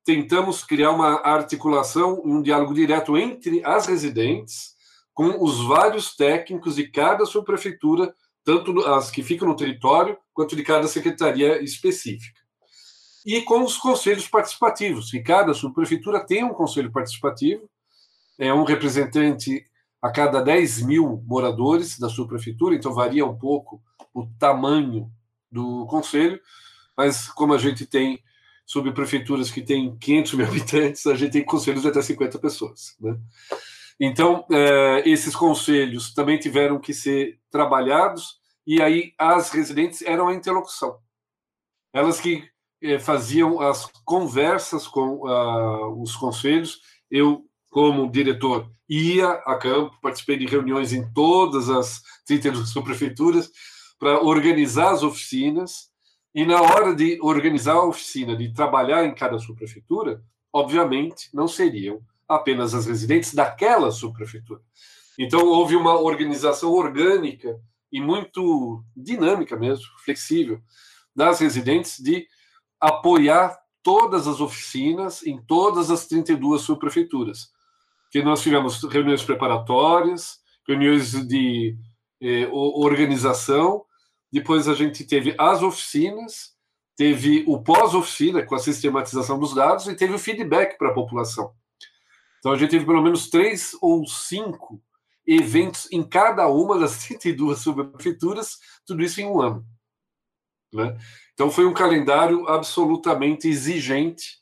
tentamos 0.05 0.63
criar 0.63 0.91
uma 0.91 1.21
articulação, 1.21 2.21
um 2.23 2.41
diálogo 2.41 2.73
direto 2.73 3.17
entre 3.17 3.61
as 3.65 3.87
residentes 3.87 4.74
com 5.15 5.41
os 5.41 5.65
vários 5.65 6.13
técnicos 6.13 6.75
de 6.75 6.87
cada 6.89 7.25
subprefeitura, 7.25 8.13
tanto 8.43 8.77
as 8.81 9.09
que 9.09 9.23
ficam 9.23 9.47
no 9.47 9.55
território, 9.55 10.17
quanto 10.33 10.57
de 10.57 10.61
cada 10.61 10.87
secretaria 10.89 11.63
específica. 11.63 12.41
E 13.25 13.41
com 13.41 13.63
os 13.63 13.77
conselhos 13.77 14.27
participativos, 14.27 15.09
que 15.09 15.21
cada 15.21 15.53
subprefeitura 15.53 16.23
tem 16.23 16.43
um 16.43 16.53
conselho 16.53 16.91
participativo, 16.91 17.67
é 18.37 18.53
um 18.53 18.65
representante 18.65 19.65
a 20.01 20.11
cada 20.11 20.41
10 20.41 20.81
mil 20.81 21.23
moradores 21.25 21.97
da 21.97 22.09
sua 22.09 22.27
prefeitura, 22.27 22.75
então 22.75 22.93
varia 22.93 23.25
um 23.25 23.37
pouco 23.37 23.81
o 24.13 24.27
tamanho 24.37 25.09
do 25.49 25.87
conselho, 25.87 26.39
mas 26.95 27.29
como 27.29 27.53
a 27.53 27.57
gente 27.57 27.85
tem 27.85 28.21
subprefeituras 28.65 29.49
que 29.49 29.61
têm 29.61 29.97
500 29.97 30.33
mil 30.33 30.45
habitantes, 30.47 31.07
a 31.07 31.15
gente 31.15 31.31
tem 31.31 31.45
conselhos 31.45 31.83
de 31.83 31.87
até 31.87 32.01
50 32.01 32.37
pessoas. 32.37 32.97
Né? 32.99 33.17
Então, 33.99 34.45
é, 34.51 35.07
esses 35.09 35.35
conselhos 35.35 36.13
também 36.13 36.37
tiveram 36.37 36.79
que 36.79 36.93
ser 36.93 37.39
trabalhados, 37.49 38.39
e 38.67 38.81
aí 38.81 39.13
as 39.17 39.51
residentes 39.51 40.01
eram 40.01 40.27
a 40.27 40.33
interlocução. 40.33 40.97
Elas 41.93 42.19
que 42.19 42.43
é, 42.81 42.99
faziam 42.99 43.61
as 43.61 43.85
conversas 44.03 44.87
com 44.87 45.25
uh, 45.25 46.01
os 46.01 46.15
conselhos. 46.15 46.81
Eu, 47.09 47.45
como 47.69 48.11
diretor, 48.11 48.69
ia 48.89 49.29
a 49.29 49.57
campo, 49.57 49.97
participei 50.01 50.37
de 50.37 50.45
reuniões 50.45 50.93
em 50.93 51.11
todas 51.13 51.69
as 51.69 52.01
32 52.25 52.73
prefeituras 52.83 53.49
para 53.97 54.21
organizar 54.21 54.91
as 54.91 55.03
oficinas. 55.03 55.89
E 56.33 56.45
na 56.45 56.61
hora 56.61 56.93
de 56.93 57.17
organizar 57.21 57.75
a 57.75 57.85
oficina, 57.85 58.35
de 58.35 58.53
trabalhar 58.53 59.05
em 59.05 59.15
cada 59.15 59.39
subprefeitura, 59.39 60.21
obviamente 60.51 61.29
não 61.33 61.47
seriam 61.47 62.01
apenas 62.27 62.73
as 62.73 62.85
residentes 62.85 63.33
daquela 63.33 63.91
subprefeitura. 63.91 64.61
Então 65.17 65.45
houve 65.45 65.75
uma 65.75 65.99
organização 65.99 66.71
orgânica 66.71 67.59
e 67.91 68.01
muito 68.01 68.83
dinâmica 68.95 69.55
mesmo, 69.55 69.85
flexível, 70.03 70.59
das 71.15 71.39
residentes 71.39 71.99
de 71.99 72.27
apoiar 72.79 73.57
todas 73.81 74.27
as 74.27 74.41
oficinas 74.41 75.25
em 75.25 75.41
todas 75.41 75.89
as 75.89 76.05
32 76.07 76.61
subprefeituras 76.61 77.55
que 78.15 78.23
nós 78.23 78.41
tivemos 78.41 78.81
reuniões 78.83 79.23
preparatórias, 79.23 80.39
reuniões 80.65 81.11
de 81.27 81.77
eh, 82.21 82.47
organização, 82.49 83.83
depois 84.31 84.69
a 84.69 84.73
gente 84.73 85.03
teve 85.03 85.35
as 85.37 85.61
oficinas, 85.61 86.53
teve 86.95 87.43
o 87.45 87.61
pós-oficina 87.61 88.41
com 88.41 88.55
a 88.55 88.59
sistematização 88.59 89.37
dos 89.37 89.53
dados 89.53 89.87
e 89.87 89.95
teve 89.95 90.13
o 90.13 90.17
feedback 90.17 90.77
para 90.77 90.91
a 90.91 90.93
população. 90.93 91.51
Então 92.39 92.51
a 92.51 92.57
gente 92.57 92.71
teve 92.71 92.85
pelo 92.85 93.01
menos 93.01 93.29
três 93.29 93.75
ou 93.81 94.05
cinco 94.07 94.81
eventos 95.25 95.87
em 95.91 96.03
cada 96.03 96.47
uma 96.47 96.77
das 96.77 96.97
32 97.05 97.59
subprefeituras, 97.59 98.59
tudo 98.85 99.03
isso 99.03 99.19
em 99.21 99.25
um 99.25 99.41
ano. 99.41 99.65
Né? 100.73 100.97
Então 101.33 101.49
foi 101.49 101.65
um 101.65 101.73
calendário 101.73 102.47
absolutamente 102.47 103.47
exigente 103.47 104.39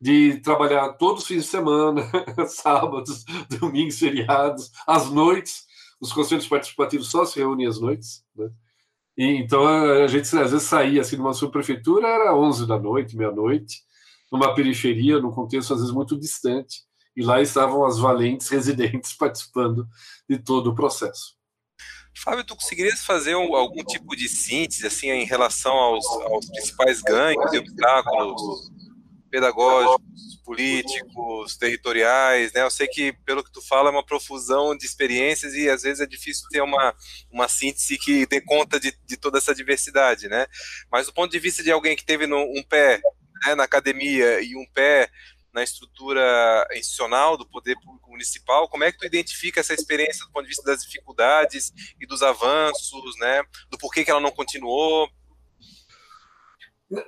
de 0.00 0.40
trabalhar 0.40 0.94
todos 0.94 1.22
os 1.22 1.28
fins 1.28 1.44
de 1.44 1.50
semana, 1.50 2.02
sábados, 2.48 3.24
domingos, 3.60 3.98
feriados, 3.98 4.70
às 4.86 5.10
noites. 5.10 5.64
Os 6.00 6.12
conselhos 6.12 6.48
participativos 6.48 7.10
só 7.10 7.24
se 7.24 7.38
reúnem 7.38 7.66
às 7.66 7.78
noites. 7.78 8.24
Né? 8.34 8.50
E, 9.16 9.24
então 9.36 9.66
a 9.66 10.06
gente 10.06 10.24
às 10.36 10.50
vezes 10.50 10.62
saía 10.62 11.02
assim 11.02 11.16
numa 11.16 11.34
subprefeitura, 11.34 12.08
era 12.08 12.34
11 12.34 12.66
da 12.66 12.78
noite, 12.78 13.16
meia-noite, 13.16 13.82
numa 14.32 14.54
periferia, 14.54 15.20
num 15.20 15.30
contexto 15.30 15.74
às 15.74 15.80
vezes 15.80 15.94
muito 15.94 16.18
distante. 16.18 16.84
E 17.16 17.22
lá 17.22 17.40
estavam 17.40 17.84
as 17.84 17.98
valentes 17.98 18.48
residentes 18.48 19.12
participando 19.18 19.88
de 20.28 20.38
todo 20.38 20.70
o 20.70 20.74
processo. 20.74 21.38
Fábio, 22.16 22.44
tu 22.44 22.56
conseguirias 22.56 23.04
fazer 23.04 23.34
um, 23.36 23.54
algum 23.54 23.82
tipo 23.84 24.14
de 24.16 24.28
síntese 24.28 24.86
assim 24.86 25.10
em 25.10 25.24
relação 25.24 25.72
aos, 25.72 26.04
aos 26.06 26.46
principais 26.46 27.00
ganhos 27.00 27.52
e 27.52 27.58
obstáculos 27.58 28.70
pedagógicos, 29.30 30.40
políticos, 30.44 31.56
territoriais, 31.56 32.52
né? 32.52 32.62
Eu 32.62 32.70
sei 32.70 32.88
que, 32.88 33.12
pelo 33.24 33.44
que 33.44 33.52
tu 33.52 33.62
fala, 33.62 33.88
é 33.88 33.92
uma 33.92 34.04
profusão 34.04 34.76
de 34.76 34.84
experiências 34.84 35.54
e 35.54 35.70
às 35.70 35.82
vezes 35.82 36.00
é 36.00 36.06
difícil 36.06 36.48
ter 36.50 36.60
uma, 36.60 36.94
uma 37.30 37.48
síntese 37.48 37.96
que 37.96 38.26
dê 38.26 38.40
conta 38.40 38.80
de, 38.80 38.92
de 39.06 39.16
toda 39.16 39.38
essa 39.38 39.54
diversidade, 39.54 40.28
né? 40.28 40.46
Mas 40.90 41.06
do 41.06 41.12
ponto 41.12 41.30
de 41.30 41.38
vista 41.38 41.62
de 41.62 41.70
alguém 41.70 41.94
que 41.94 42.04
teve 42.04 42.26
no, 42.26 42.38
um 42.38 42.62
pé 42.68 43.00
né, 43.46 43.54
na 43.54 43.62
academia 43.62 44.40
e 44.42 44.56
um 44.56 44.66
pé 44.74 45.08
na 45.52 45.62
estrutura 45.62 46.66
institucional 46.72 47.36
do 47.36 47.46
poder 47.46 47.76
público 47.80 48.10
municipal, 48.10 48.68
como 48.68 48.84
é 48.84 48.92
que 48.92 48.98
tu 48.98 49.06
identifica 49.06 49.60
essa 49.60 49.74
experiência 49.74 50.24
do 50.24 50.32
ponto 50.32 50.44
de 50.44 50.48
vista 50.48 50.62
das 50.64 50.82
dificuldades 50.82 51.72
e 52.00 52.06
dos 52.06 52.22
avanços, 52.22 53.16
né? 53.18 53.42
Do 53.70 53.78
porquê 53.78 54.04
que 54.04 54.10
ela 54.10 54.20
não 54.20 54.30
continuou? 54.30 55.08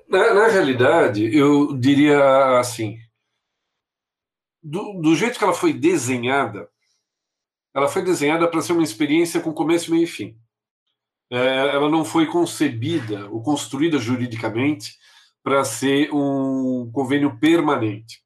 Na, 0.08 0.34
na 0.34 0.46
realidade, 0.48 1.36
eu 1.36 1.76
diria 1.76 2.58
assim: 2.58 2.98
do, 4.62 5.00
do 5.00 5.16
jeito 5.16 5.38
que 5.38 5.44
ela 5.44 5.54
foi 5.54 5.72
desenhada, 5.72 6.68
ela 7.74 7.88
foi 7.88 8.02
desenhada 8.02 8.48
para 8.48 8.62
ser 8.62 8.72
uma 8.72 8.82
experiência 8.82 9.40
com 9.40 9.52
começo, 9.52 9.90
meio 9.90 10.04
e 10.04 10.06
fim. 10.06 10.38
É, 11.30 11.74
ela 11.74 11.88
não 11.88 12.04
foi 12.04 12.26
concebida 12.26 13.28
ou 13.30 13.42
construída 13.42 13.98
juridicamente 13.98 14.96
para 15.42 15.64
ser 15.64 16.12
um 16.12 16.90
convênio 16.92 17.38
permanente. 17.38 18.21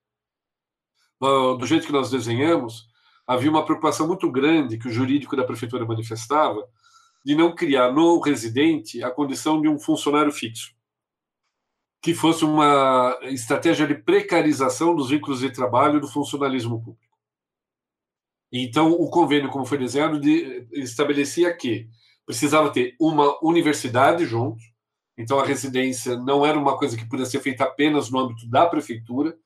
Do 1.21 1.67
jeito 1.67 1.87
que 1.87 1.93
nós 1.93 2.11
desenhamos, 2.11 2.87
havia 3.27 3.51
uma 3.51 3.65
preocupação 3.65 4.07
muito 4.07 4.31
grande 4.31 4.79
que 4.79 4.89
o 4.89 4.93
jurídico 4.93 5.37
da 5.37 5.45
prefeitura 5.45 5.87
manifestava 5.87 6.67
de 7.25 7.35
não 7.35 7.55
criar 7.55 7.93
no 7.93 8.21
residente 8.21 9.03
a 9.03 9.11
condição 9.11 9.61
de 9.61 9.69
um 9.69 9.79
funcionário 9.79 10.31
fixo 10.31 10.77
que 12.07 12.15
fosse 12.15 12.45
uma 12.45 13.19
estratégia 13.23 13.85
de 13.85 13.97
precarização 13.97 14.95
dos 14.95 15.11
vínculos 15.11 15.41
de 15.41 15.51
trabalho 15.51 16.01
do 16.01 16.07
funcionalismo 16.07 16.81
público. 16.81 17.17
Então, 18.53 18.93
o 18.93 19.11
convênio, 19.11 19.51
como 19.51 19.67
foi 19.67 19.77
desenhado, 19.77 20.21
de, 20.21 20.69
estabelecia 20.73 21.53
que 21.53 21.89
precisava 22.25 22.73
ter 22.73 22.95
uma 23.01 23.37
universidade 23.45 24.25
junto, 24.25 24.63
então 25.19 25.41
a 25.41 25.45
residência 25.45 26.17
não 26.17 26.47
era 26.47 26.57
uma 26.57 26.79
coisa 26.79 26.97
que 26.97 27.09
podia 27.09 27.27
ser 27.27 27.41
feita 27.41 27.65
apenas 27.65 28.09
no 28.09 28.21
âmbito 28.21 28.49
da 28.49 28.67
prefeitura, 28.67 29.37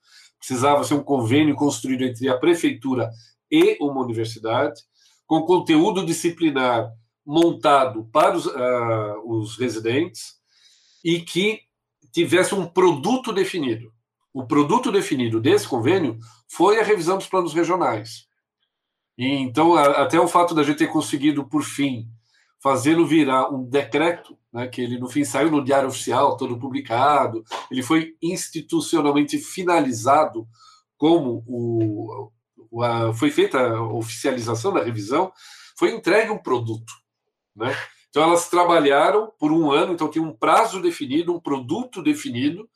precisava 0.40 0.82
ser 0.82 0.94
um 0.94 1.02
convênio 1.02 1.54
construído 1.54 2.02
entre 2.02 2.28
a 2.28 2.36
prefeitura 2.36 3.10
e 3.48 3.76
uma 3.80 4.02
universidade, 4.02 4.82
com 5.26 5.42
conteúdo 5.42 6.04
disciplinar 6.04 6.90
montado 7.24 8.08
para 8.12 8.36
os, 8.36 8.46
uh, 8.46 9.22
os 9.24 9.56
residentes 9.56 10.34
e 11.04 11.20
que 11.20 11.60
tivesse 12.10 12.54
um 12.54 12.66
produto 12.66 13.32
definido. 13.32 13.92
O 14.32 14.44
produto 14.46 14.90
definido 14.90 15.40
desse 15.40 15.68
convênio 15.68 16.18
foi 16.48 16.80
a 16.80 16.84
revisão 16.84 17.18
dos 17.18 17.26
planos 17.26 17.52
regionais. 17.52 18.26
E, 19.16 19.26
então, 19.26 19.74
a, 19.74 20.02
até 20.02 20.18
o 20.18 20.26
fato 20.26 20.54
da 20.54 20.62
gente 20.62 20.78
ter 20.78 20.86
conseguido, 20.86 21.46
por 21.46 21.62
fim, 21.62 22.08
fazê-lo 22.60 23.06
virar 23.06 23.50
um 23.50 23.62
decreto, 23.62 24.36
né, 24.52 24.66
que 24.66 24.80
ele 24.80 24.98
no 24.98 25.08
fim 25.08 25.24
saiu 25.24 25.50
no 25.50 25.64
Diário 25.64 25.88
Oficial, 25.88 26.36
todo 26.36 26.58
publicado, 26.58 27.44
ele 27.70 27.82
foi 27.82 28.14
institucionalmente 28.22 29.38
finalizado 29.38 30.46
como 30.96 31.42
o, 31.46 32.30
o 32.70 32.82
a, 32.82 33.12
foi 33.14 33.30
feita 33.30 33.58
a 33.58 33.82
oficialização 33.82 34.72
da 34.72 34.82
revisão, 34.82 35.32
foi 35.78 35.94
entregue 35.94 36.30
um 36.30 36.38
produto, 36.38 36.92
né? 37.54 37.74
Então, 38.10 38.24
elas 38.24 38.50
trabalharam 38.50 39.32
por 39.38 39.52
um 39.52 39.70
ano, 39.70 39.92
então 39.92 40.10
tinha 40.10 40.24
um 40.24 40.36
prazo 40.36 40.82
definido, 40.82 41.32
um 41.32 41.40
produto 41.40 42.02
definido, 42.02 42.68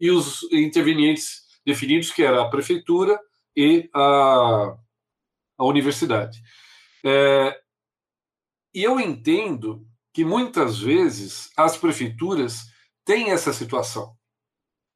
e 0.00 0.10
os 0.10 0.44
intervenientes 0.52 1.42
definidos, 1.64 2.12
que 2.12 2.22
era 2.22 2.42
a 2.42 2.48
prefeitura 2.48 3.18
e 3.56 3.90
a, 3.92 4.76
a 5.58 5.64
universidade. 5.64 6.40
É, 7.04 7.58
e 8.72 8.84
eu 8.84 9.00
entendo 9.00 9.84
que 10.16 10.24
muitas 10.24 10.78
vezes 10.78 11.50
as 11.54 11.76
prefeituras 11.76 12.70
têm 13.04 13.32
essa 13.32 13.52
situação. 13.52 14.16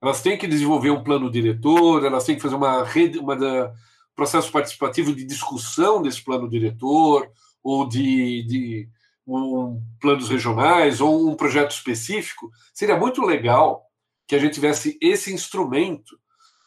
Elas 0.00 0.22
têm 0.22 0.38
que 0.38 0.46
desenvolver 0.46 0.90
um 0.90 1.04
plano 1.04 1.30
diretor, 1.30 2.06
elas 2.06 2.24
têm 2.24 2.36
que 2.36 2.40
fazer 2.40 2.54
uma 2.54 2.82
rede, 2.82 3.18
uma 3.18 3.36
da, 3.36 3.70
processo 4.14 4.50
participativo 4.50 5.14
de 5.14 5.22
discussão 5.26 6.00
desse 6.00 6.24
plano 6.24 6.48
diretor 6.48 7.30
ou 7.62 7.86
de, 7.86 8.44
de 8.44 8.88
um 9.26 9.82
planos 10.00 10.30
regionais 10.30 11.02
ou 11.02 11.28
um 11.28 11.36
projeto 11.36 11.72
específico, 11.72 12.50
seria 12.72 12.96
muito 12.96 13.20
legal 13.20 13.84
que 14.26 14.34
a 14.34 14.38
gente 14.38 14.54
tivesse 14.54 14.96
esse 15.02 15.30
instrumento, 15.34 16.18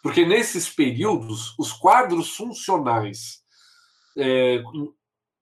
porque 0.04 0.28
nesses 0.28 0.70
períodos 0.70 1.58
os 1.58 1.74
quadros 1.74 2.36
funcionais 2.36 3.42
é, 4.16 4.62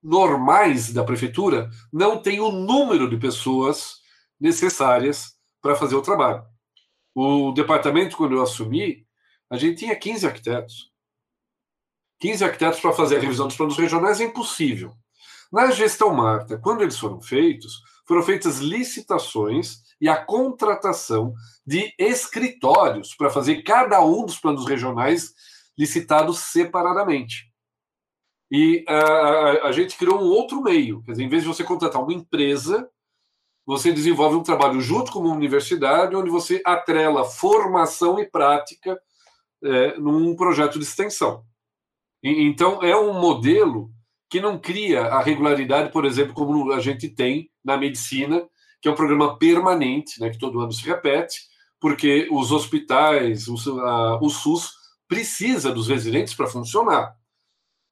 normais 0.01 0.91
da 0.91 1.03
prefeitura 1.03 1.69
não 1.91 2.21
têm 2.21 2.39
o 2.39 2.51
número 2.51 3.09
de 3.09 3.17
pessoas 3.17 4.01
necessárias 4.39 5.35
para 5.61 5.75
fazer 5.75 5.95
o 5.95 6.01
trabalho. 6.01 6.43
O 7.13 7.51
departamento, 7.51 8.17
quando 8.17 8.35
eu 8.35 8.41
assumi, 8.41 9.05
a 9.49 9.57
gente 9.57 9.79
tinha 9.79 9.95
15 9.95 10.25
arquitetos. 10.25 10.91
15 12.19 12.43
arquitetos 12.43 12.79
para 12.79 12.93
fazer 12.93 13.17
a 13.17 13.19
revisão 13.19 13.47
dos 13.47 13.57
planos 13.57 13.77
regionais 13.77 14.21
é 14.21 14.23
impossível. 14.25 14.93
Na 15.51 15.69
gestão 15.71 16.13
Marta, 16.13 16.57
quando 16.57 16.81
eles 16.81 16.97
foram 16.97 17.21
feitos, 17.21 17.81
foram 18.07 18.23
feitas 18.23 18.59
licitações 18.59 19.81
e 19.99 20.07
a 20.07 20.15
contratação 20.15 21.33
de 21.65 21.93
escritórios 21.97 23.13
para 23.13 23.29
fazer 23.29 23.61
cada 23.63 24.03
um 24.03 24.25
dos 24.25 24.39
planos 24.39 24.65
regionais 24.65 25.33
licitados 25.77 26.39
separadamente. 26.39 27.50
E 28.51 28.83
a, 28.85 29.67
a, 29.67 29.71
gente 29.71 29.97
criou 29.97 30.19
um 30.19 30.29
outro 30.29 30.61
meio. 30.61 31.01
Quer 31.03 31.11
dizer, 31.11 31.23
em 31.23 31.29
vez 31.29 31.43
de 31.43 31.47
você 31.47 31.63
contratar 31.63 32.03
uma 32.03 32.13
empresa, 32.13 32.89
você 33.65 33.93
desenvolve 33.93 34.35
um 34.35 34.43
trabalho 34.43 34.81
junto 34.81 35.09
com 35.09 35.19
uma 35.19 35.33
universidade, 35.33 36.15
onde 36.17 36.29
você 36.29 36.61
atrela 36.65 37.23
formação 37.23 38.19
e 38.19 38.29
prática 38.29 38.99
é, 39.63 39.97
num 39.97 40.35
projeto 40.35 40.77
de 40.77 40.83
extensão. 40.83 41.45
E, 42.21 42.43
então, 42.43 42.83
é 42.83 42.93
um 42.95 43.13
modelo 43.13 43.89
que 44.29 44.41
não 44.41 44.59
cria 44.59 45.03
a 45.03 45.21
regularidade, 45.21 45.91
por 45.91 46.03
exemplo, 46.03 46.33
como 46.33 46.73
a 46.73 46.79
gente 46.81 47.07
tem 47.07 47.49
na 47.63 47.77
medicina, 47.77 48.45
que 48.81 48.89
é 48.89 48.91
um 48.91 48.95
programa 48.95 49.37
permanente, 49.37 50.19
né, 50.19 50.29
que 50.29 50.37
todo 50.37 50.59
ano 50.59 50.71
se 50.73 50.83
repete, 50.85 51.39
porque 51.79 52.27
os 52.31 52.51
hospitais, 52.51 53.47
o, 53.47 53.79
a, 53.79 54.19
o 54.21 54.29
SUS 54.29 54.73
precisa 55.07 55.71
dos 55.71 55.87
residentes 55.87 56.33
para 56.33 56.47
funcionar. 56.47 57.15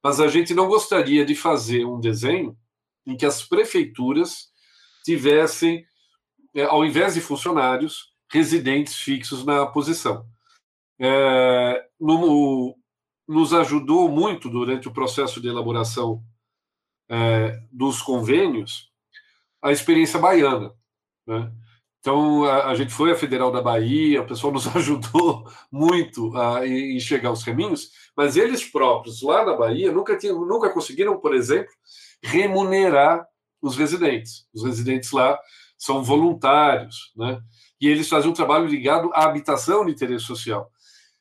Mas 0.02 0.20
a 0.20 0.28
gente 0.28 0.54
não 0.54 0.68
gostaria 0.68 1.24
de 1.24 1.34
fazer 1.34 1.84
um 1.84 2.00
desenho 2.00 2.56
em 3.06 3.16
que 3.16 3.26
as 3.26 3.42
prefeituras 3.42 4.50
tivessem, 5.04 5.84
é, 6.54 6.64
ao 6.64 6.84
invés 6.84 7.14
de 7.14 7.20
funcionários, 7.20 8.12
residentes 8.30 8.96
fixos 8.96 9.44
na 9.44 9.66
posição. 9.66 10.26
É, 10.98 11.86
no, 11.98 12.76
nos 13.26 13.52
ajudou 13.54 14.08
muito 14.08 14.48
durante 14.48 14.88
o 14.88 14.92
processo 14.92 15.40
de 15.40 15.48
elaboração 15.48 16.22
é, 17.08 17.60
dos 17.70 18.00
convênios 18.00 18.90
a 19.62 19.72
experiência 19.72 20.18
baiana. 20.18 20.72
Né? 21.26 21.52
Então, 22.00 22.44
a, 22.44 22.68
a, 22.68 22.74
gente 22.74 22.92
foi 22.92 23.12
à 23.12 23.14
Federal 23.14 23.52
da 23.52 23.60
Bahia, 23.60 24.22
o 24.22 24.26
pessoal 24.26 24.52
nos 24.52 24.66
ajudou 24.74 25.46
muito 25.70 26.36
a 26.36 26.66
enxergar 26.66 27.30
os 27.30 27.44
caminhos, 27.44 27.90
mas 28.20 28.36
eles 28.36 28.62
próprios, 28.62 29.22
lá 29.22 29.46
na 29.46 29.56
Bahia, 29.56 29.90
nunca, 29.90 30.14
tinham, 30.14 30.44
nunca 30.44 30.68
conseguiram, 30.68 31.18
por 31.18 31.34
exemplo, 31.34 31.72
remunerar 32.22 33.26
os 33.62 33.78
residentes. 33.78 34.46
Os 34.52 34.62
residentes 34.62 35.10
lá 35.10 35.38
são 35.78 36.04
voluntários, 36.04 37.14
né? 37.16 37.40
e 37.80 37.88
eles 37.88 38.10
fazem 38.10 38.30
um 38.30 38.34
trabalho 38.34 38.66
ligado 38.66 39.10
à 39.14 39.24
habitação 39.24 39.86
de 39.86 39.92
interesse 39.92 40.26
social. 40.26 40.70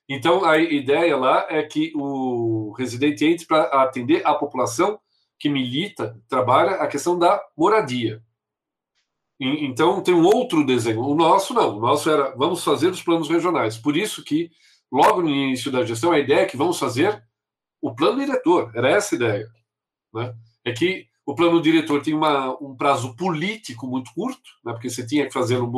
Então, 0.09 0.43
a 0.43 0.57
ideia 0.57 1.15
lá 1.15 1.47
é 1.49 1.63
que 1.63 1.93
o 1.95 2.73
residente 2.77 3.23
entre 3.23 3.45
para 3.45 3.63
atender 3.81 4.21
a 4.27 4.33
população 4.33 4.99
que 5.39 5.47
milita, 5.47 6.19
trabalha 6.27 6.71
a 6.71 6.88
questão 6.88 7.17
da 7.17 7.41
moradia. 7.55 8.21
Então, 9.39 10.03
tem 10.03 10.13
um 10.13 10.25
outro 10.25 10.65
desenho. 10.65 10.99
O 10.99 11.15
nosso 11.15 11.53
não. 11.53 11.77
O 11.77 11.79
nosso 11.79 12.09
era 12.09 12.35
vamos 12.35 12.62
fazer 12.62 12.89
os 12.89 13.01
planos 13.01 13.29
regionais. 13.29 13.77
Por 13.77 13.95
isso 13.95 14.21
que, 14.21 14.51
logo 14.91 15.21
no 15.21 15.30
início 15.30 15.71
da 15.71 15.86
gestão, 15.86 16.12
a 16.12 16.19
ideia 16.19 16.41
é 16.41 16.45
que 16.45 16.58
vamos 16.58 16.80
fazer 16.80 17.23
o 17.82 17.93
plano 17.93 18.19
diretor. 18.19 18.71
Era 18.75 18.89
essa 18.89 19.15
a 19.15 19.17
ideia. 19.17 19.47
Né? 20.13 20.36
É 20.65 20.71
que 20.71 21.08
o 21.25 21.36
plano 21.36 21.62
diretor 21.62 22.02
tem 22.02 22.13
uma, 22.13 22.58
um 22.62 22.75
prazo 22.75 23.15
político 23.15 23.86
muito 23.86 24.12
curto, 24.13 24.49
né? 24.65 24.73
porque 24.73 24.89
você 24.89 25.06
tinha 25.06 25.28
que 25.28 25.34
fazer 25.34 25.62
um, 25.62 25.71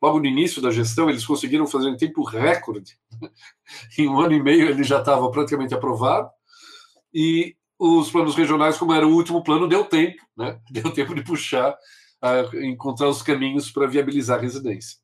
logo 0.00 0.18
no 0.18 0.26
início 0.26 0.60
da 0.60 0.70
gestão, 0.70 1.08
eles 1.08 1.24
conseguiram 1.24 1.66
fazer 1.66 1.88
em 1.88 1.96
tempo 1.96 2.22
recorde. 2.22 2.98
em 3.98 4.08
um 4.08 4.20
ano 4.20 4.34
e 4.34 4.42
meio 4.42 4.68
ele 4.68 4.84
já 4.84 4.98
estava 4.98 5.30
praticamente 5.30 5.74
aprovado. 5.74 6.30
E 7.12 7.56
os 7.78 8.10
planos 8.10 8.34
regionais, 8.34 8.76
como 8.76 8.92
era 8.92 9.06
o 9.06 9.14
último 9.14 9.42
plano, 9.42 9.66
deu 9.66 9.84
tempo, 9.84 10.22
né? 10.36 10.60
Deu 10.70 10.92
tempo 10.92 11.14
de 11.14 11.22
puxar, 11.24 11.72
uh, 11.72 12.56
encontrar 12.58 13.08
os 13.08 13.22
caminhos 13.22 13.70
para 13.70 13.86
viabilizar 13.86 14.38
a 14.38 14.42
residência. 14.42 14.98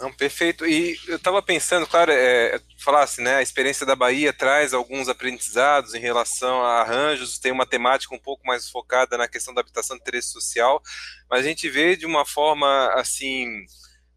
Não, 0.00 0.10
perfeito. 0.10 0.66
E 0.66 0.98
eu 1.06 1.16
estava 1.16 1.42
pensando, 1.42 1.86
claro, 1.86 2.10
é, 2.10 2.58
falasse, 2.78 3.20
né, 3.20 3.36
a 3.36 3.42
experiência 3.42 3.84
da 3.84 3.94
Bahia 3.94 4.32
traz 4.32 4.72
alguns 4.72 5.10
aprendizados 5.10 5.94
em 5.94 6.00
relação 6.00 6.62
a 6.62 6.80
arranjos, 6.80 7.38
tem 7.38 7.52
uma 7.52 7.66
temática 7.66 8.14
um 8.14 8.18
pouco 8.18 8.46
mais 8.46 8.70
focada 8.70 9.18
na 9.18 9.28
questão 9.28 9.52
da 9.52 9.60
habitação 9.60 9.94
de 9.96 10.00
interesse 10.00 10.28
social, 10.28 10.82
mas 11.28 11.40
a 11.40 11.48
gente 11.48 11.68
vê 11.68 11.96
de 11.96 12.06
uma 12.06 12.24
forma, 12.24 12.94
assim, 12.94 13.46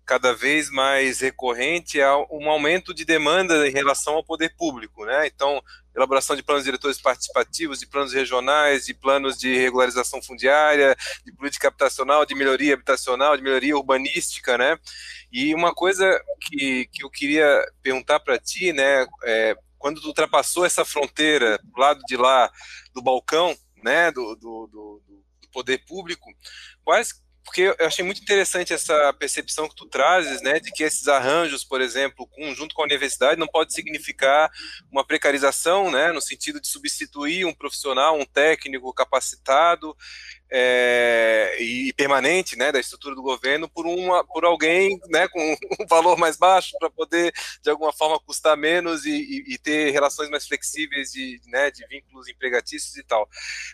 cada 0.05 0.33
vez 0.33 0.69
mais 0.69 1.19
recorrente 1.19 1.99
um 2.31 2.49
aumento 2.49 2.93
de 2.93 3.03
demanda 3.03 3.67
em 3.67 3.71
relação 3.71 4.13
ao 4.15 4.23
poder 4.23 4.55
público, 4.55 5.03
né? 5.05 5.27
Então, 5.27 5.61
elaboração 5.95 6.35
de 6.35 6.43
planos 6.43 6.63
diretores 6.63 6.99
participativos, 6.99 7.79
de 7.79 7.87
planos 7.87 8.13
regionais, 8.13 8.85
de 8.85 8.93
planos 8.93 9.37
de 9.37 9.55
regularização 9.57 10.21
fundiária, 10.21 10.95
de 11.25 11.31
política 11.33 11.67
habitacional, 11.67 12.25
de 12.25 12.35
melhoria 12.35 12.73
habitacional, 12.73 13.37
de 13.37 13.43
melhoria 13.43 13.77
urbanística, 13.77 14.57
né? 14.57 14.77
E 15.31 15.53
uma 15.53 15.73
coisa 15.73 16.05
que, 16.41 16.87
que 16.91 17.03
eu 17.03 17.09
queria 17.09 17.63
perguntar 17.81 18.19
para 18.19 18.37
ti, 18.37 18.71
né, 18.71 19.05
é, 19.23 19.55
quando 19.77 19.99
tu 19.99 20.07
ultrapassou 20.07 20.65
essa 20.65 20.85
fronteira 20.85 21.57
do 21.63 21.79
lado 21.79 21.99
de 22.07 22.15
lá 22.15 22.51
do 22.93 23.01
balcão, 23.01 23.55
né, 23.83 24.11
do, 24.11 24.35
do, 24.35 24.67
do, 24.67 25.03
do 25.41 25.49
poder 25.51 25.83
público, 25.85 26.29
quais 26.83 27.22
porque 27.43 27.61
eu 27.77 27.85
achei 27.85 28.03
muito 28.03 28.21
interessante 28.21 28.73
essa 28.73 29.13
percepção 29.13 29.67
que 29.67 29.75
tu 29.75 29.85
trazes, 29.85 30.41
né, 30.41 30.59
de 30.59 30.71
que 30.71 30.83
esses 30.83 31.07
arranjos, 31.07 31.63
por 31.63 31.81
exemplo, 31.81 32.27
junto 32.55 32.73
com 32.73 32.81
a 32.81 32.85
universidade, 32.85 33.39
não 33.39 33.47
pode 33.47 33.73
significar 33.73 34.49
uma 34.91 35.05
precarização, 35.05 35.91
né, 35.91 36.11
no 36.11 36.21
sentido 36.21 36.59
de 36.61 36.67
substituir 36.67 37.45
um 37.45 37.53
profissional, 37.53 38.17
um 38.17 38.25
técnico 38.25 38.93
capacitado 38.93 39.95
é, 40.51 41.55
e 41.59 41.91
permanente, 41.93 42.55
né, 42.55 42.71
da 42.71 42.79
estrutura 42.79 43.15
do 43.15 43.23
governo 43.23 43.67
por 43.67 43.87
uma, 43.87 44.23
por 44.23 44.45
alguém, 44.45 44.99
né, 45.09 45.27
com 45.27 45.39
um 45.79 45.87
valor 45.87 46.17
mais 46.17 46.37
baixo 46.37 46.75
para 46.79 46.89
poder 46.89 47.33
de 47.61 47.69
alguma 47.69 47.91
forma 47.91 48.19
custar 48.19 48.55
menos 48.55 49.05
e, 49.05 49.11
e, 49.11 49.53
e, 49.53 49.57
ter 49.57 49.91
relações 49.91 50.29
mais 50.29 50.45
flexíveis 50.45 51.11
de, 51.11 51.41
né, 51.47 51.71
de 51.71 51.85
vínculos 51.87 52.27
empregatícios 52.27 52.95
e 52.97 53.03
tal. 53.03 53.27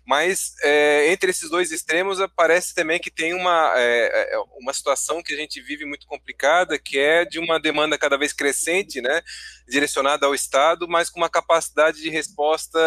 Mas 0.06 0.56
é, 0.64 1.12
entre 1.12 1.32
esses 1.32 1.50
dois 1.50 1.72
extremos 1.72 2.20
parece 2.36 2.74
também 2.74 3.00
que 3.00 3.12
tem 3.12 3.34
uma 3.34 3.74
é, 3.76 4.36
é, 4.36 4.40
uma 4.60 4.74
situação 4.74 5.22
que 5.22 5.34
a 5.34 5.38
gente 5.38 5.62
vive 5.62 5.86
muito 5.86 6.08
complicada, 6.08 6.80
que 6.80 6.98
é 6.98 7.26
de 7.26 7.40
uma 7.40 7.60
demanda 7.60 7.98
cada 7.98 8.18
vez 8.18 8.32
crescente, 8.32 9.02
né, 9.02 9.22
direcionada 9.68 10.26
ao 10.26 10.36
Estado, 10.36 10.88
mas 10.88 11.10
com 11.10 11.20
uma 11.20 11.30
capacidade 11.30 12.02
de 12.02 12.10
resposta, 12.10 12.80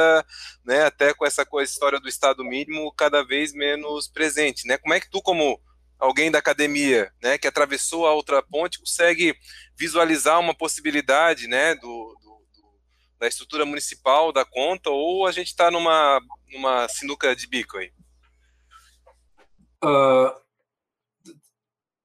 né, 0.65 0.85
até 0.85 1.13
com 1.13 1.27
essa 1.27 1.45
coisa, 1.45 1.71
história 1.71 2.01
do 2.01 2.09
Estado 2.09 2.45
mínimo 2.45 2.93
cada 2.93 3.23
vez 3.23 3.53
menos 3.53 3.72
menos 3.77 4.09
presente, 4.09 4.67
né? 4.67 4.77
Como 4.79 4.95
é 4.95 5.01
que 5.01 5.11
tu, 5.11 5.21
como 5.23 5.61
alguém 5.99 6.31
da 6.31 6.39
academia, 6.39 7.13
né, 7.23 7.39
que 7.39 7.47
atravessou 7.47 8.07
a 8.07 8.13
outra 8.13 8.43
ponte, 8.43 8.81
consegue 8.81 9.37
visualizar 9.79 10.41
uma 10.41 10.55
possibilidade, 10.55 11.47
né, 11.47 11.77
do, 11.77 11.81
do, 11.81 12.47
do 12.55 13.19
da 13.21 13.29
estrutura 13.29 13.65
municipal 13.65 14.33
da 14.33 14.45
conta, 14.45 14.91
ou 14.91 15.27
a 15.27 15.33
gente 15.33 15.47
está 15.47 15.71
numa, 15.71 16.21
numa 16.53 16.89
sinuca 16.89 17.37
de 17.37 17.47
bico 17.47 17.79
aí? 17.79 17.93
Uh, 19.85 20.33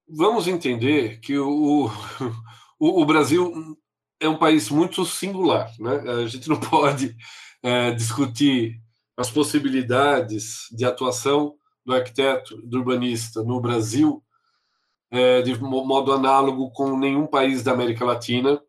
vamos 0.08 0.48
entender 0.48 1.20
que 1.20 1.38
o, 1.38 1.90
o, 2.80 3.02
o, 3.02 3.06
Brasil 3.06 3.76
é 4.20 4.30
um 4.30 4.38
país 4.38 4.70
muito 4.70 5.04
singular, 5.06 5.72
né? 5.80 6.24
A 6.24 6.28
gente 6.28 6.48
não 6.48 6.60
pode 6.62 7.16
é, 7.64 7.92
discutir 7.92 8.80
as 9.18 9.32
possibilidades 9.32 10.68
de 10.72 10.86
atuação 10.86 11.56
do 11.84 11.94
arquiteto, 11.94 12.62
do 12.62 12.78
urbanista 12.78 13.44
no 13.44 13.60
Brasil 13.60 14.24
é, 15.10 15.42
de 15.42 15.60
modo 15.60 16.12
análogo 16.12 16.70
com 16.72 16.98
nenhum 16.98 17.26
país 17.26 17.64
da 17.64 17.72
América 17.72 18.06
Latina 18.06 18.62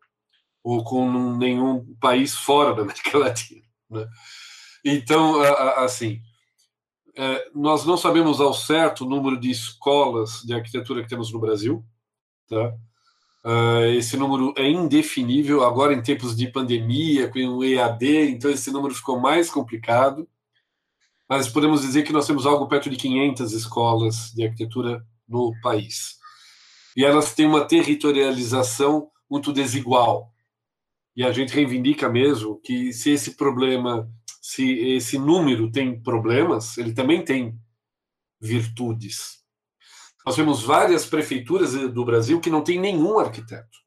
ou 0.63 0.83
com 0.83 1.37
nenhum 1.37 1.95
país 1.99 2.33
fora 2.33 2.73
da 2.73 2.81
América 2.83 3.17
Latina. 3.17 3.61
Né? 3.89 4.07
Então, 4.83 5.41
assim, 5.77 6.21
é, 7.15 7.49
nós 7.53 7.85
não 7.85 7.97
sabemos 7.97 8.39
ao 8.39 8.53
certo 8.53 9.05
o 9.05 9.09
número 9.09 9.39
de 9.39 9.51
escolas 9.51 10.41
de 10.45 10.53
arquitetura 10.53 11.03
que 11.03 11.09
temos 11.09 11.31
no 11.31 11.39
Brasil. 11.39 11.83
Tá? 12.47 12.73
É, 13.45 13.95
esse 13.95 14.15
número 14.17 14.53
é 14.57 14.67
indefinível 14.67 15.63
agora 15.63 15.93
em 15.93 16.01
tempos 16.01 16.35
de 16.35 16.47
pandemia, 16.47 17.29
com 17.29 17.39
o 17.39 17.63
EAD, 17.63 18.31
então 18.31 18.49
esse 18.49 18.71
número 18.71 18.95
ficou 18.95 19.19
mais 19.19 19.49
complicado 19.51 20.27
mas 21.29 21.47
podemos 21.47 21.81
dizer 21.81 22.01
que 22.03 22.11
nós 22.11 22.25
temos 22.25 22.47
algo 22.47 22.67
perto 22.67 22.89
de 22.89 22.95
500 22.95 23.53
escolas 23.53 24.31
de 24.33 24.43
arquitetura 24.43 25.05
no 25.27 25.53
país. 25.61 26.17
E 26.97 27.05
elas 27.05 27.35
têm 27.35 27.45
uma 27.45 27.65
territorialização 27.65 29.11
muito 29.29 29.53
desigual. 29.53 30.33
E 31.15 31.23
a 31.23 31.31
gente 31.31 31.53
reivindica 31.53 32.09
mesmo 32.09 32.59
que 32.61 32.91
se 32.91 33.11
esse 33.11 33.35
problema, 33.35 34.09
se 34.41 34.67
esse 34.95 35.19
número 35.19 35.71
tem 35.71 36.01
problemas, 36.01 36.77
ele 36.79 36.93
também 36.93 37.23
tem 37.23 37.59
virtudes. 38.41 39.39
Nós 40.25 40.35
temos 40.35 40.63
várias 40.63 41.05
prefeituras 41.05 41.73
do 41.73 42.05
Brasil 42.05 42.39
que 42.39 42.49
não 42.49 42.63
tem 42.63 42.79
nenhum 42.79 43.19
arquiteto. 43.19 43.77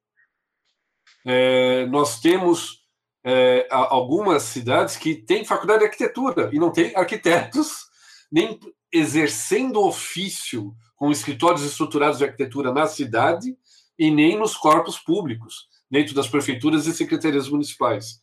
É, 1.25 1.87
nós 1.87 2.21
temos 2.21 2.82
é, 3.25 3.67
algumas 3.71 4.43
cidades 4.43 4.97
que 4.97 5.15
têm 5.15 5.45
faculdade 5.45 5.81
de 5.81 5.85
arquitetura 5.87 6.51
e 6.53 6.59
não 6.59 6.73
tem 6.73 6.95
arquitetos 6.97 7.87
nem 8.31 8.59
exercendo 8.91 9.81
ofício 9.81 10.75
com 10.97 11.11
escritórios 11.11 11.63
estruturados 11.63 12.19
de 12.19 12.25
arquitetura 12.25 12.73
na 12.73 12.87
cidade 12.87 13.57
e 13.99 14.11
nem 14.11 14.39
nos 14.39 14.57
corpos 14.57 14.99
públicos, 14.99 15.69
dentro 15.91 16.15
das 16.15 16.29
prefeituras 16.29 16.87
e 16.87 16.93
secretarias 16.93 17.49
municipais. 17.49 18.21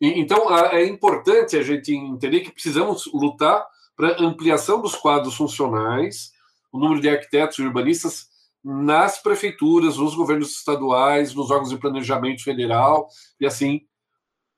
E, 0.00 0.20
então, 0.20 0.54
é 0.56 0.84
importante 0.86 1.56
a 1.56 1.62
gente 1.62 1.94
entender 1.94 2.40
que 2.40 2.52
precisamos 2.52 3.06
lutar 3.12 3.66
para 3.96 4.20
ampliação 4.22 4.80
dos 4.80 4.94
quadros 4.94 5.36
funcionais, 5.36 6.32
o 6.72 6.78
número 6.78 7.00
de 7.00 7.08
arquitetos 7.08 7.58
e 7.58 7.62
urbanistas 7.62 8.26
nas 8.64 9.20
prefeituras, 9.20 9.96
nos 9.96 10.14
governos 10.14 10.56
estaduais, 10.56 11.34
nos 11.34 11.50
órgãos 11.50 11.70
de 11.70 11.78
planejamento 11.78 12.42
federal 12.42 13.08
e 13.40 13.46
assim 13.46 13.82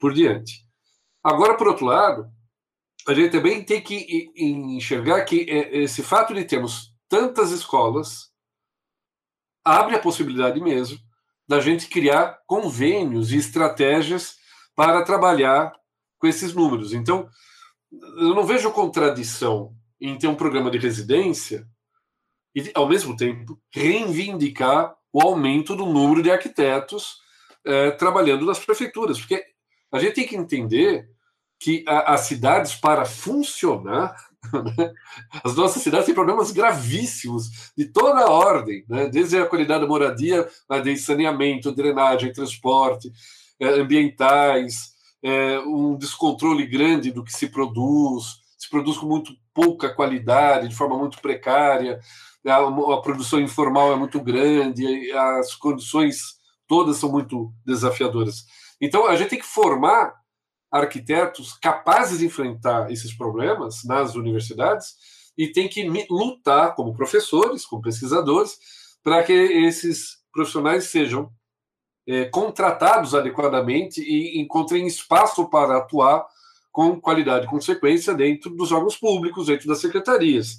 por 0.04 0.12
diante. 0.12 0.60
Agora, 1.22 1.56
por 1.56 1.66
outro 1.66 1.86
lado, 1.86 2.30
a 3.08 3.14
gente 3.14 3.30
também 3.30 3.64
tem 3.64 3.80
que 3.80 4.30
enxergar 4.36 5.24
que 5.24 5.48
é, 5.48 5.78
esse 5.78 6.02
fato 6.02 6.34
de 6.34 6.44
termos 6.44 6.94
tantas 7.08 7.50
escolas 7.52 8.30
abre 9.64 9.96
a 9.96 9.98
possibilidade 9.98 10.60
mesmo 10.60 10.98
da 11.48 11.58
gente 11.58 11.88
criar 11.88 12.38
convênios 12.46 13.32
e 13.32 13.38
estratégias 13.38 14.36
para 14.76 15.02
trabalhar 15.04 15.72
com 16.18 16.26
esses 16.26 16.52
números. 16.52 16.92
Então, 16.92 17.26
eu 17.90 18.34
não 18.34 18.44
vejo 18.44 18.70
contradição 18.72 19.74
em 19.98 20.18
ter 20.18 20.28
um 20.28 20.36
programa 20.36 20.70
de 20.70 20.76
residência 20.76 21.66
e, 22.54 22.70
ao 22.74 22.86
mesmo 22.86 23.16
tempo, 23.16 23.58
reivindicar 23.72 24.94
o 25.10 25.22
aumento 25.22 25.74
do 25.74 25.86
número 25.86 26.22
de 26.22 26.30
arquitetos 26.30 27.16
eh, 27.64 27.92
trabalhando 27.92 28.44
nas 28.44 28.58
prefeituras, 28.58 29.18
porque 29.18 29.53
a 29.94 30.00
gente 30.00 30.14
tem 30.14 30.26
que 30.26 30.36
entender 30.36 31.08
que 31.58 31.84
a, 31.86 32.14
as 32.14 32.22
cidades, 32.22 32.74
para 32.74 33.04
funcionar, 33.04 34.16
né, 34.76 34.92
as 35.44 35.54
nossas 35.54 35.82
cidades 35.82 36.06
têm 36.06 36.14
problemas 36.14 36.50
gravíssimos 36.50 37.72
de 37.78 37.86
toda 37.86 38.22
a 38.22 38.30
ordem, 38.30 38.84
né? 38.88 39.08
desde 39.08 39.38
a 39.38 39.46
qualidade 39.46 39.82
da 39.82 39.86
moradia, 39.86 40.48
de 40.82 40.96
saneamento, 40.96 41.70
drenagem, 41.70 42.32
transporte, 42.32 43.10
eh, 43.60 43.80
ambientais, 43.80 44.94
eh, 45.22 45.60
um 45.60 45.96
descontrole 45.96 46.66
grande 46.66 47.12
do 47.12 47.22
que 47.22 47.32
se 47.32 47.46
produz, 47.46 48.40
se 48.58 48.68
produz 48.68 48.98
com 48.98 49.06
muito 49.06 49.32
pouca 49.54 49.94
qualidade, 49.94 50.68
de 50.68 50.74
forma 50.74 50.98
muito 50.98 51.20
precária, 51.20 52.00
a, 52.44 52.56
a 52.56 53.00
produção 53.00 53.40
informal 53.40 53.92
é 53.92 53.96
muito 53.96 54.20
grande, 54.20 55.12
as 55.12 55.54
condições 55.54 56.34
todas 56.66 56.96
são 56.96 57.10
muito 57.10 57.52
desafiadoras. 57.64 58.44
Então, 58.84 59.06
a 59.06 59.16
gente 59.16 59.30
tem 59.30 59.38
que 59.38 59.46
formar 59.46 60.14
arquitetos 60.70 61.54
capazes 61.54 62.18
de 62.18 62.26
enfrentar 62.26 62.90
esses 62.92 63.16
problemas 63.16 63.82
nas 63.82 64.14
universidades 64.14 64.94
e 65.38 65.48
tem 65.48 65.68
que 65.68 65.88
lutar 66.10 66.74
como 66.74 66.94
professores, 66.94 67.64
como 67.64 67.80
pesquisadores, 67.80 68.58
para 69.02 69.22
que 69.22 69.32
esses 69.32 70.18
profissionais 70.30 70.84
sejam 70.84 71.30
é, 72.06 72.26
contratados 72.26 73.14
adequadamente 73.14 74.02
e 74.02 74.38
encontrem 74.38 74.86
espaço 74.86 75.48
para 75.48 75.78
atuar 75.78 76.26
com 76.70 77.00
qualidade 77.00 77.46
e 77.46 77.48
consequência 77.48 78.12
dentro 78.12 78.50
dos 78.50 78.70
órgãos 78.70 78.98
públicos, 78.98 79.46
dentro 79.46 79.66
das 79.66 79.80
secretarias. 79.80 80.58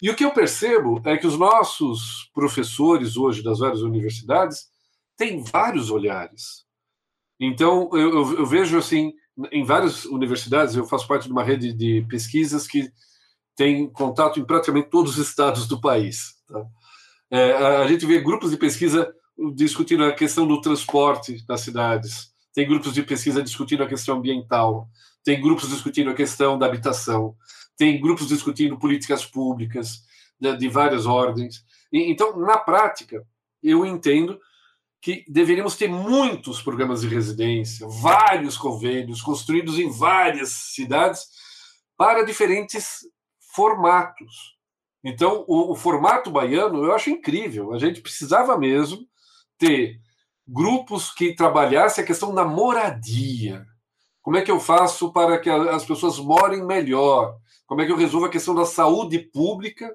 E 0.00 0.08
o 0.08 0.16
que 0.16 0.24
eu 0.24 0.30
percebo 0.30 1.02
é 1.04 1.18
que 1.18 1.26
os 1.26 1.38
nossos 1.38 2.30
professores 2.32 3.18
hoje 3.18 3.42
das 3.42 3.58
várias 3.58 3.82
universidades 3.82 4.68
têm 5.18 5.44
vários 5.44 5.90
olhares. 5.90 6.71
Então, 7.44 7.90
eu, 7.92 8.14
eu, 8.14 8.38
eu, 8.38 8.46
vejo 8.46 8.78
assim, 8.78 9.12
em 9.50 9.64
várias 9.64 10.04
universidades, 10.04 10.76
eu 10.76 10.86
faço 10.86 11.08
parte 11.08 11.26
de 11.26 11.32
uma 11.32 11.42
rede 11.42 11.72
de 11.72 12.06
pesquisas 12.08 12.68
que 12.68 12.88
tem 13.56 13.90
contato 13.90 14.38
em 14.38 14.44
praticamente 14.44 14.88
todos 14.88 15.18
os 15.18 15.26
estados 15.26 15.66
do 15.66 15.80
país. 15.80 16.36
Tá? 16.46 16.64
É, 17.28 17.52
a 17.52 17.86
gente 17.88 18.06
vê 18.06 18.20
grupos 18.20 18.52
de 18.52 18.56
pesquisa 18.56 19.12
discutindo 19.56 20.04
a 20.04 20.12
questão 20.12 20.46
do 20.46 20.60
transporte 20.60 21.44
nas 21.48 21.62
cidades, 21.62 22.32
tem 22.54 22.68
grupos 22.68 22.94
de 22.94 23.02
pesquisa 23.02 23.42
discutindo 23.42 23.82
a 23.82 23.88
questão 23.88 24.18
ambiental, 24.18 24.86
tem 25.24 25.40
grupos 25.42 25.68
discutindo 25.68 26.10
a 26.10 26.14
questão 26.14 26.56
da 26.56 26.66
habitação, 26.66 27.34
tem 27.76 28.00
grupos 28.00 28.28
discutindo 28.28 28.78
políticas 28.78 29.26
públicas 29.26 30.04
de, 30.38 30.56
de 30.58 30.68
várias 30.68 31.06
ordens. 31.06 31.64
E, 31.92 32.08
então, 32.08 32.38
na 32.38 32.56
prática, 32.56 33.26
eu 33.60 33.84
entendo 33.84 34.38
que 35.02 35.24
deveríamos 35.28 35.76
ter 35.76 35.88
muitos 35.88 36.62
programas 36.62 37.00
de 37.00 37.08
residência, 37.08 37.88
vários 37.88 38.56
convênios 38.56 39.20
construídos 39.20 39.76
em 39.76 39.90
várias 39.90 40.50
cidades 40.50 41.26
para 41.96 42.24
diferentes 42.24 43.00
formatos. 43.52 44.56
Então, 45.02 45.44
o, 45.48 45.72
o, 45.72 45.74
formato 45.74 46.30
baiano 46.30 46.84
eu 46.84 46.94
acho 46.94 47.10
incrível. 47.10 47.72
A 47.72 47.80
gente 47.80 48.00
precisava 48.00 48.56
mesmo 48.56 49.00
ter 49.58 50.00
grupos 50.46 51.12
que 51.12 51.34
trabalhassem 51.34 52.04
a 52.04 52.06
questão 52.06 52.32
da 52.32 52.44
moradia. 52.44 53.66
Como 54.22 54.36
é 54.36 54.42
que 54.42 54.52
eu 54.52 54.60
faço 54.60 55.12
para 55.12 55.36
que 55.40 55.50
as 55.50 55.84
pessoas 55.84 56.20
morem 56.20 56.64
melhor? 56.64 57.36
Como 57.66 57.80
é 57.80 57.86
que 57.86 57.90
eu 57.90 57.96
resolvo 57.96 58.26
a 58.26 58.30
questão 58.30 58.54
da 58.54 58.64
saúde 58.64 59.18
pública 59.18 59.92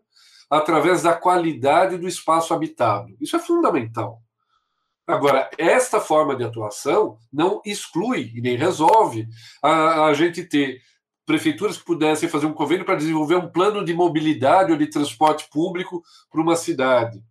através 0.50 1.04
da 1.04 1.14
qualidade 1.14 1.98
do 1.98 2.10
espaço 2.10 2.54
habitado? 2.54 3.16
Isso 3.22 3.38
é 3.38 3.40
fundamental. 3.40 4.22
Agora, 5.08 5.50
esta 5.58 6.02
forma 6.02 6.36
de 6.36 6.44
atuação 6.44 7.18
não 7.32 7.62
exclui 7.66 8.34
e 8.36 8.42
nem 8.42 8.58
resolve 8.58 9.26
a, 9.64 10.08
a 10.08 10.14
gente 10.14 10.44
ter 10.44 10.82
prefeituras 11.26 11.78
que 11.78 11.86
pudessem 11.86 12.28
fazer 12.28 12.46
um 12.46 12.54
convênio 12.54 12.86
para 12.86 12.96
desenvolver 12.96 13.36
um 13.36 13.50
plano 13.50 13.86
de 13.86 13.94
mobilidade 13.94 14.72
ou 14.72 14.78
de 14.78 14.88
transporte 14.88 15.48
público 15.50 16.04
para 16.30 16.42
uma 16.42 16.58
cidade. 16.58 17.24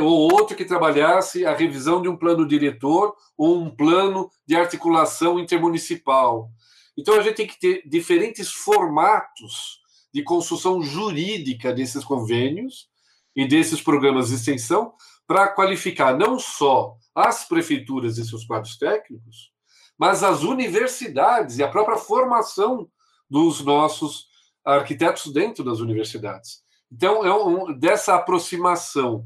Ou 0.00 0.32
outro 0.32 0.56
que 0.56 0.64
trabalhasse 0.64 1.46
a 1.46 1.54
revisão 1.54 2.02
de 2.02 2.08
um 2.08 2.16
plano 2.16 2.46
diretor 2.46 3.14
ou 3.38 3.56
um 3.58 3.70
plano 3.70 4.28
de 4.44 4.56
articulação 4.56 5.38
intermunicipal. 5.38 6.50
Então, 6.96 7.14
a 7.14 7.22
gente 7.22 7.36
tem 7.36 7.46
que 7.46 7.58
ter 7.58 7.82
diferentes 7.88 8.50
formatos 8.52 9.80
de 10.12 10.22
construção 10.22 10.82
jurídica 10.82 11.72
desses 11.72 12.04
convênios 12.04 12.88
e 13.34 13.46
desses 13.46 13.80
programas 13.80 14.28
de 14.28 14.34
extensão 14.34 14.92
para 15.32 15.48
qualificar 15.48 16.14
não 16.14 16.38
só 16.38 16.94
as 17.14 17.48
prefeituras 17.48 18.18
e 18.18 18.28
seus 18.28 18.44
quadros 18.44 18.76
técnicos, 18.76 19.50
mas 19.96 20.22
as 20.22 20.42
universidades 20.42 21.56
e 21.56 21.62
a 21.62 21.68
própria 21.68 21.96
formação 21.96 22.86
dos 23.30 23.64
nossos 23.64 24.26
arquitetos 24.62 25.32
dentro 25.32 25.64
das 25.64 25.78
universidades. 25.78 26.62
Então, 26.92 27.24
é 27.24 27.34
um, 27.34 27.72
dessa 27.72 28.14
aproximação 28.14 29.24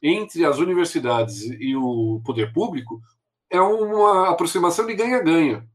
entre 0.00 0.44
as 0.44 0.58
universidades 0.58 1.42
e 1.42 1.74
o 1.74 2.22
poder 2.24 2.52
público 2.52 3.00
é 3.50 3.60
uma 3.60 4.30
aproximação 4.30 4.86
de 4.86 4.94
ganha-ganha. 4.94 5.68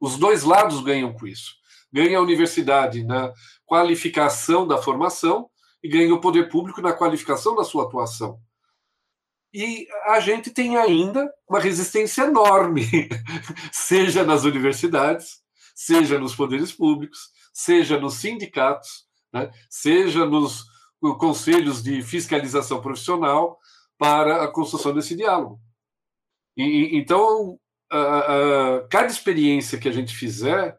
Os 0.00 0.16
dois 0.16 0.44
lados 0.44 0.80
ganham 0.80 1.12
com 1.12 1.26
isso. 1.26 1.56
Ganha 1.92 2.18
a 2.18 2.22
universidade 2.22 3.02
na 3.02 3.32
qualificação 3.66 4.64
da 4.64 4.78
formação 4.78 5.50
e 5.82 5.88
ganha 5.88 6.14
o 6.14 6.20
poder 6.20 6.48
público 6.48 6.80
na 6.80 6.92
qualificação 6.92 7.56
da 7.56 7.64
sua 7.64 7.82
atuação. 7.82 8.38
E 9.54 9.86
a 10.06 10.18
gente 10.18 10.50
tem 10.50 10.78
ainda 10.78 11.30
uma 11.48 11.60
resistência 11.60 12.22
enorme, 12.22 12.86
seja 13.70 14.24
nas 14.24 14.44
universidades, 14.44 15.42
seja 15.74 16.18
nos 16.18 16.34
poderes 16.34 16.72
públicos, 16.72 17.30
seja 17.52 18.00
nos 18.00 18.14
sindicatos, 18.14 19.06
né, 19.32 19.50
seja 19.68 20.24
nos 20.24 20.64
conselhos 21.18 21.82
de 21.82 22.02
fiscalização 22.02 22.80
profissional 22.80 23.58
para 23.98 24.44
a 24.44 24.48
construção 24.48 24.94
desse 24.94 25.14
diálogo. 25.14 25.60
E, 26.56 26.96
então, 26.96 27.58
a, 27.90 27.98
a, 27.98 28.88
cada 28.88 29.08
experiência 29.08 29.78
que 29.78 29.88
a 29.88 29.92
gente 29.92 30.14
fizer, 30.14 30.78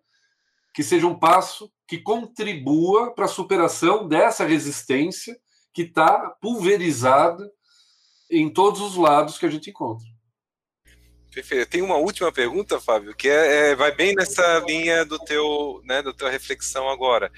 que 0.73 0.81
seja 0.81 1.05
um 1.05 1.17
passo 1.17 1.71
que 1.87 1.99
contribua 1.99 3.13
para 3.13 3.25
a 3.25 3.29
superação 3.29 4.07
dessa 4.07 4.45
resistência 4.45 5.37
que 5.73 5.83
está 5.83 6.31
pulverizada 6.41 7.47
em 8.29 8.49
todos 8.49 8.81
os 8.81 8.95
lados 8.95 9.37
que 9.37 9.45
a 9.45 9.49
gente 9.49 9.69
encontra. 9.69 10.05
Perfeito. 11.33 11.69
Tem 11.69 11.81
uma 11.81 11.97
última 11.97 12.31
pergunta, 12.31 12.79
Fábio, 12.79 13.15
que 13.15 13.27
é, 13.27 13.71
é, 13.71 13.75
vai 13.75 13.91
bem 13.91 14.13
nessa 14.13 14.59
linha 14.67 15.03
do 15.03 15.17
teu, 15.17 15.81
né, 15.83 16.01
da 16.01 16.13
tua 16.13 16.29
reflexão 16.29 16.87
agora. 16.89 17.31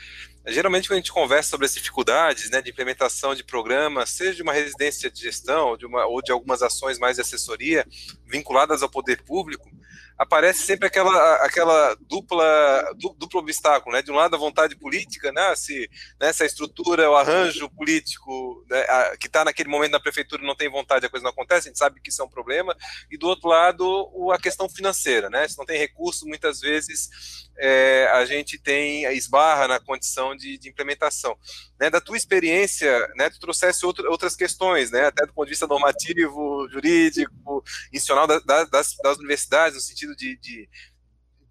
Geralmente, 0.48 0.88
quando 0.88 0.98
a 0.98 1.02
gente 1.02 1.12
conversa 1.12 1.50
sobre 1.50 1.66
as 1.66 1.74
dificuldades 1.74 2.50
né, 2.52 2.62
de 2.62 2.70
implementação 2.70 3.34
de 3.34 3.44
programas, 3.44 4.12
seja 4.12 4.36
de 4.36 4.44
uma 4.44 4.54
residência 4.54 5.10
de 5.10 5.20
gestão 5.20 5.76
de 5.76 5.86
uma, 5.86 6.06
ou 6.06 6.22
de 6.22 6.32
algumas 6.32 6.62
ações 6.62 7.00
mais 7.00 7.16
de 7.16 7.22
assessoria 7.22 7.86
vinculadas 8.26 8.84
ao 8.84 8.90
poder 8.90 9.24
público, 9.24 9.70
aparece 10.18 10.64
sempre 10.64 10.88
aquela, 10.88 11.36
aquela 11.38 11.96
dupla, 12.08 12.90
duplo 13.18 13.40
obstáculo, 13.40 13.96
né? 13.96 14.02
De 14.02 14.12
um 14.12 14.16
lado 14.16 14.36
a 14.36 14.40
vontade 14.40 14.76
política, 14.76 15.32
né? 15.32 15.56
Se 15.56 15.90
nessa 16.20 16.44
né, 16.44 16.48
estrutura, 16.48 17.10
o 17.10 17.16
arranjo 17.16 17.70
político 17.70 18.64
né, 18.70 18.82
a, 18.82 19.18
que 19.18 19.28
está 19.28 19.44
naquele 19.44 19.70
momento 19.70 19.92
na 19.92 20.00
prefeitura 20.00 20.42
não 20.44 20.56
tem 20.56 20.70
vontade, 20.70 21.06
a 21.06 21.10
coisa 21.10 21.24
não 21.24 21.32
acontece, 21.32 21.68
a 21.68 21.70
gente 21.70 21.80
sabe 21.80 22.00
que 22.00 22.10
isso 22.10 22.22
é 22.22 22.26
um 22.26 22.30
problema. 22.30 22.76
E 23.12 23.18
do 23.18 23.28
outro 23.28 23.50
lado, 23.50 23.86
o, 24.14 24.32
a 24.32 24.40
questão 24.40 24.70
financeira, 24.70 25.30
né? 25.30 25.48
Se 25.48 25.58
não 25.58 25.66
tem 25.66 25.78
recurso, 25.78 26.26
muitas 26.26 26.62
vezes 26.62 27.45
é, 27.58 28.08
a 28.14 28.26
gente 28.26 28.58
tem 28.58 29.06
esbarra 29.14 29.68
na 29.68 29.80
condição 29.80 30.36
de, 30.36 30.58
de 30.58 30.70
implementação. 30.70 31.38
Né, 31.80 31.90
da 31.90 32.02
tua 32.02 32.18
experiência, 32.18 33.08
né, 33.16 33.30
tu 33.30 33.40
trouxesse 33.40 33.86
outro, 33.86 34.10
outras 34.10 34.36
questões, 34.36 34.92
né, 34.92 35.06
até 35.08 35.26
do 35.26 35.34
ponto 35.34 35.46
de 35.46 35.52
vista 35.52 35.68
normativo, 35.68 36.68
jurídico, 36.72 37.64
institucional 37.92 38.28
da, 38.28 38.40
da, 38.40 38.64
das, 38.66 38.96
das 39.04 39.18
universidades, 39.18 39.76
no 39.76 39.82
sentido 39.82 40.16
de, 40.16 40.38
de 40.38 40.70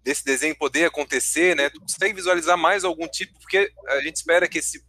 desse 0.05 0.23
desenho 0.23 0.55
poder 0.55 0.85
acontecer, 0.85 1.55
né? 1.55 1.67
Tu 1.67 1.79
consegue 1.79 2.13
visualizar 2.13 2.55
mais 2.55 2.83
algum 2.83 3.07
tipo, 3.07 3.39
porque 3.39 3.71
a 3.87 4.01
gente 4.01 4.17
espera 4.17 4.47
que 4.47 4.59
esse, 4.59 4.79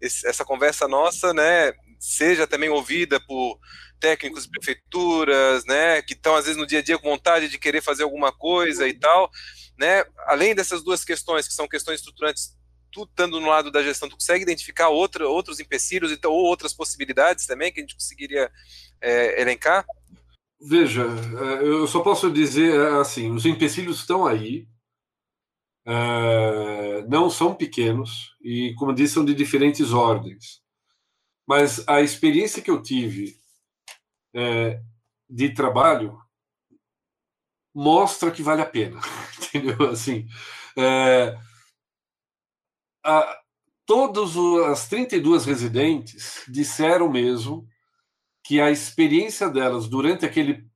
esse, 0.00 0.26
essa 0.26 0.44
conversa 0.44 0.88
nossa, 0.88 1.32
né, 1.32 1.72
seja 2.00 2.48
também 2.48 2.68
ouvida 2.68 3.20
por 3.20 3.60
técnicos 4.00 4.42
de 4.42 4.50
prefeituras, 4.50 5.64
né, 5.64 6.02
que 6.02 6.14
estão 6.14 6.34
às 6.34 6.44
vezes 6.44 6.58
no 6.58 6.66
dia 6.66 6.80
a 6.80 6.82
dia 6.82 6.98
com 6.98 7.10
vontade 7.10 7.48
de 7.48 7.58
querer 7.58 7.80
fazer 7.80 8.02
alguma 8.02 8.32
coisa 8.32 8.88
e 8.88 8.92
tal, 8.92 9.30
né? 9.78 10.04
Além 10.26 10.54
dessas 10.54 10.82
duas 10.82 11.04
questões 11.04 11.46
que 11.46 11.54
são 11.54 11.68
questões 11.68 12.00
estruturantes, 12.00 12.56
tu 12.90 13.04
estando 13.04 13.40
no 13.40 13.48
lado 13.48 13.70
da 13.70 13.82
gestão, 13.82 14.08
tu 14.08 14.16
consegue 14.16 14.42
identificar 14.42 14.88
outros 14.88 15.60
empecilhos 15.60 16.10
então, 16.10 16.32
ou 16.32 16.44
outras 16.44 16.72
possibilidades 16.72 17.46
também 17.46 17.72
que 17.72 17.80
a 17.80 17.82
gente 17.82 17.94
conseguiria 17.94 18.50
é, 19.00 19.40
elencar? 19.40 19.84
Veja, 20.60 21.02
é, 21.04 21.62
eu 21.62 21.86
só 21.86 22.00
posso 22.00 22.30
dizer 22.30 22.74
é, 22.74 23.00
assim: 23.00 23.30
os 23.30 23.44
empecilhos 23.44 24.00
estão 24.00 24.26
aí, 24.26 24.66
é, 25.86 27.04
não 27.06 27.28
são 27.28 27.54
pequenos 27.54 28.34
e, 28.42 28.74
como 28.74 28.94
disse, 28.94 29.14
são 29.14 29.24
de 29.24 29.34
diferentes 29.34 29.92
ordens. 29.92 30.62
Mas 31.46 31.86
a 31.86 32.00
experiência 32.00 32.62
que 32.62 32.70
eu 32.70 32.82
tive 32.82 33.38
de 35.30 35.48
trabalho 35.54 36.18
mostra 37.76 38.30
que 38.30 38.42
vale 38.42 38.62
a 38.62 38.66
pena, 38.66 38.98
entendeu? 39.36 39.90
Assim, 39.90 40.26
é, 40.78 41.36
a, 43.04 43.38
todas 43.84 44.34
as 44.70 44.88
32 44.88 45.44
residentes 45.44 46.42
disseram 46.48 47.10
mesmo 47.10 47.68
que 48.42 48.62
a 48.62 48.70
experiência 48.70 49.50
delas 49.50 49.88
durante 49.88 50.24
aquele 50.24 50.66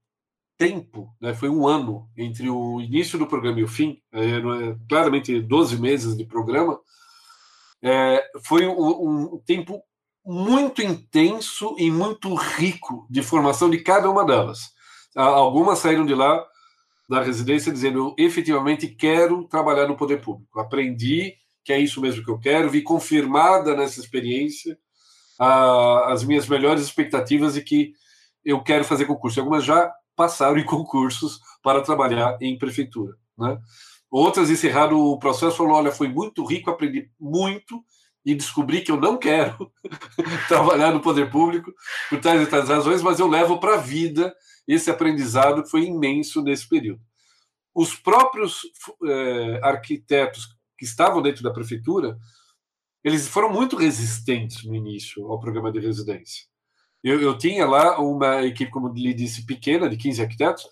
tempo, 0.58 1.08
né, 1.18 1.32
foi 1.32 1.48
um 1.48 1.66
ano 1.66 2.06
entre 2.14 2.50
o 2.50 2.82
início 2.82 3.18
do 3.18 3.26
programa 3.26 3.60
e 3.60 3.64
o 3.64 3.68
fim, 3.68 4.02
é, 4.12 4.26
é 4.26 4.76
claramente 4.86 5.40
12 5.40 5.80
meses 5.80 6.14
de 6.14 6.26
programa, 6.26 6.78
é, 7.82 8.22
foi 8.44 8.66
um, 8.66 9.32
um, 9.34 9.38
tempo 9.46 9.82
muito 10.22 10.82
intenso 10.82 11.74
e 11.78 11.90
muito 11.90 12.34
rico 12.34 13.06
de 13.08 13.22
formação 13.22 13.70
de 13.70 13.78
cada 13.78 14.10
uma 14.10 14.22
delas. 14.22 14.70
Algumas 15.16 15.78
saíram 15.78 16.04
de 16.04 16.14
lá 16.14 16.44
da 17.10 17.20
residência 17.20 17.72
dizendo 17.72 17.98
eu 17.98 18.24
efetivamente 18.24 18.86
quero 18.86 19.42
trabalhar 19.48 19.88
no 19.88 19.96
poder 19.96 20.20
público, 20.20 20.60
aprendi 20.60 21.34
que 21.64 21.72
é 21.72 21.78
isso 21.78 22.00
mesmo 22.00 22.24
que 22.24 22.30
eu 22.30 22.38
quero, 22.38 22.70
vi 22.70 22.82
confirmada 22.82 23.76
nessa 23.76 23.98
experiência 23.98 24.78
as 26.06 26.22
minhas 26.22 26.46
melhores 26.46 26.82
expectativas 26.82 27.56
e 27.56 27.64
que 27.64 27.94
eu 28.44 28.62
quero 28.62 28.84
fazer 28.84 29.06
concurso. 29.06 29.40
Algumas 29.40 29.64
já 29.64 29.92
passaram 30.14 30.58
em 30.58 30.64
concursos 30.66 31.40
para 31.62 31.80
trabalhar 31.80 32.38
em 32.40 32.56
prefeitura. 32.56 33.16
Né? 33.36 33.58
Outras 34.08 34.48
encerraram 34.48 34.98
o 34.98 35.18
processo 35.18 35.56
falaram: 35.56 35.76
olha, 35.76 35.90
foi 35.90 36.08
muito 36.08 36.44
rico, 36.44 36.70
aprendi 36.70 37.10
muito 37.18 37.82
e 38.24 38.34
descobri 38.36 38.82
que 38.82 38.92
eu 38.92 39.00
não 39.00 39.16
quero 39.16 39.72
trabalhar 40.46 40.92
no 40.92 41.00
poder 41.00 41.28
público 41.28 41.72
por 42.08 42.20
tais 42.20 42.42
e 42.42 42.46
tais 42.46 42.68
razões, 42.68 43.02
mas 43.02 43.18
eu 43.18 43.26
levo 43.26 43.58
para 43.58 43.74
a 43.74 43.78
vida 43.78 44.32
esse 44.66 44.90
aprendizado 44.90 45.66
foi 45.66 45.84
imenso 45.84 46.42
nesse 46.42 46.68
período. 46.68 47.00
Os 47.74 47.94
próprios 47.94 48.62
eh, 49.04 49.60
arquitetos 49.62 50.46
que 50.76 50.84
estavam 50.84 51.22
dentro 51.22 51.42
da 51.42 51.52
prefeitura 51.52 52.18
eles 53.02 53.26
foram 53.26 53.50
muito 53.50 53.76
resistentes 53.76 54.64
no 54.64 54.74
início 54.74 55.26
ao 55.26 55.40
programa 55.40 55.72
de 55.72 55.80
residência. 55.80 56.44
Eu, 57.02 57.20
eu 57.20 57.36
tinha 57.36 57.66
lá 57.66 57.98
uma 57.98 58.42
equipe, 58.42 58.70
como 58.70 58.92
lhe 58.92 59.14
disse, 59.14 59.46
pequena, 59.46 59.88
de 59.88 59.96
15 59.96 60.22
arquitetos, 60.22 60.68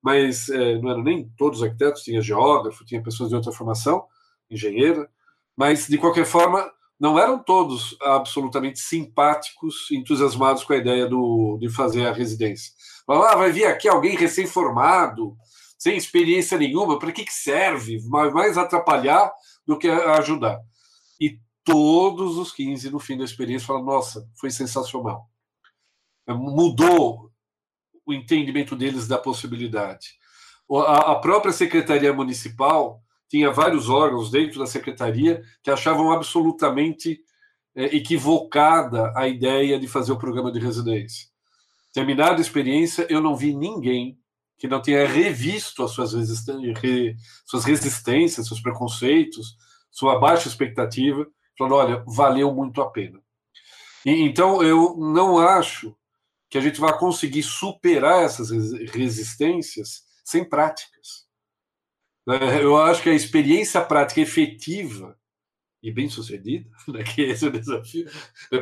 mas 0.00 0.48
é, 0.48 0.78
não 0.78 0.90
eram 0.90 1.02
nem 1.02 1.28
todos 1.36 1.58
os 1.58 1.64
arquitetos, 1.64 2.02
tinha 2.02 2.22
geógrafo, 2.22 2.84
tinha 2.84 3.02
pessoas 3.02 3.30
de 3.30 3.34
outra 3.34 3.50
formação, 3.50 4.06
engenheiro, 4.48 5.08
mas, 5.56 5.88
de 5.88 5.98
qualquer 5.98 6.26
forma, 6.26 6.70
não 6.98 7.18
eram 7.18 7.42
todos 7.42 7.96
absolutamente 8.02 8.78
simpáticos, 8.78 9.90
entusiasmados 9.90 10.62
com 10.62 10.74
a 10.74 10.76
ideia 10.76 11.08
do, 11.08 11.58
de 11.60 11.68
fazer 11.68 12.06
a 12.06 12.12
residência. 12.12 12.72
Ah, 13.06 13.36
vai 13.36 13.52
vir 13.52 13.66
aqui 13.66 13.88
alguém 13.88 14.16
recém-formado, 14.16 15.36
sem 15.78 15.96
experiência 15.96 16.56
nenhuma, 16.56 16.98
para 16.98 17.12
que, 17.12 17.24
que 17.24 17.32
serve? 17.32 17.98
Mais 18.08 18.56
atrapalhar 18.56 19.30
do 19.66 19.78
que 19.78 19.88
ajudar. 19.88 20.60
E 21.20 21.38
todos 21.62 22.36
os 22.38 22.52
15 22.52 22.90
no 22.90 22.98
fim 22.98 23.16
da 23.16 23.24
experiência 23.24 23.66
falam: 23.66 23.84
nossa, 23.84 24.26
foi 24.38 24.50
sensacional. 24.50 25.28
Mudou 26.26 27.30
o 28.06 28.12
entendimento 28.12 28.76
deles 28.76 29.06
da 29.06 29.18
possibilidade. 29.18 30.18
A 30.70 31.14
própria 31.16 31.52
Secretaria 31.52 32.12
Municipal 32.12 33.02
tinha 33.28 33.50
vários 33.50 33.90
órgãos 33.90 34.30
dentro 34.30 34.58
da 34.58 34.66
Secretaria 34.66 35.42
que 35.62 35.70
achavam 35.70 36.12
absolutamente 36.12 37.20
é, 37.74 37.96
equivocada 37.96 39.12
a 39.16 39.26
ideia 39.26 39.78
de 39.78 39.88
fazer 39.88 40.12
o 40.12 40.18
programa 40.18 40.52
de 40.52 40.60
residência. 40.60 41.33
Terminada 41.94 42.38
a 42.38 42.40
experiência, 42.40 43.06
eu 43.08 43.20
não 43.20 43.36
vi 43.36 43.54
ninguém 43.54 44.18
que 44.58 44.66
não 44.66 44.82
tenha 44.82 45.06
revisto 45.06 45.84
as 45.84 45.92
suas, 45.92 46.12
resistências, 47.64 48.48
seus 48.48 48.60
preconceitos, 48.60 49.56
sua 49.92 50.18
baixa 50.18 50.48
expectativa 50.48 51.24
falando: 51.56 51.76
olha, 51.76 52.04
valeu 52.04 52.52
muito 52.52 52.82
a 52.82 52.90
pena. 52.90 53.22
E, 54.04 54.10
então, 54.22 54.60
eu 54.60 54.96
não 54.96 55.38
acho 55.38 55.96
que 56.50 56.58
a 56.58 56.60
gente 56.60 56.80
vai 56.80 56.98
conseguir 56.98 57.44
superar 57.44 58.24
essas 58.24 58.50
resistências 58.90 60.02
sem 60.24 60.44
práticas. 60.44 61.28
É, 62.28 62.60
eu 62.60 62.76
acho 62.76 63.04
que 63.04 63.10
a 63.10 63.14
experiência 63.14 63.80
prática 63.80 64.20
efetiva 64.20 65.16
e 65.80 65.92
bem 65.92 66.08
sucedida, 66.08 66.68
né, 66.88 67.04
que 67.04 67.22
esse 67.22 67.44
é 67.44 67.48
o 67.48 67.52
desafio, 67.52 68.10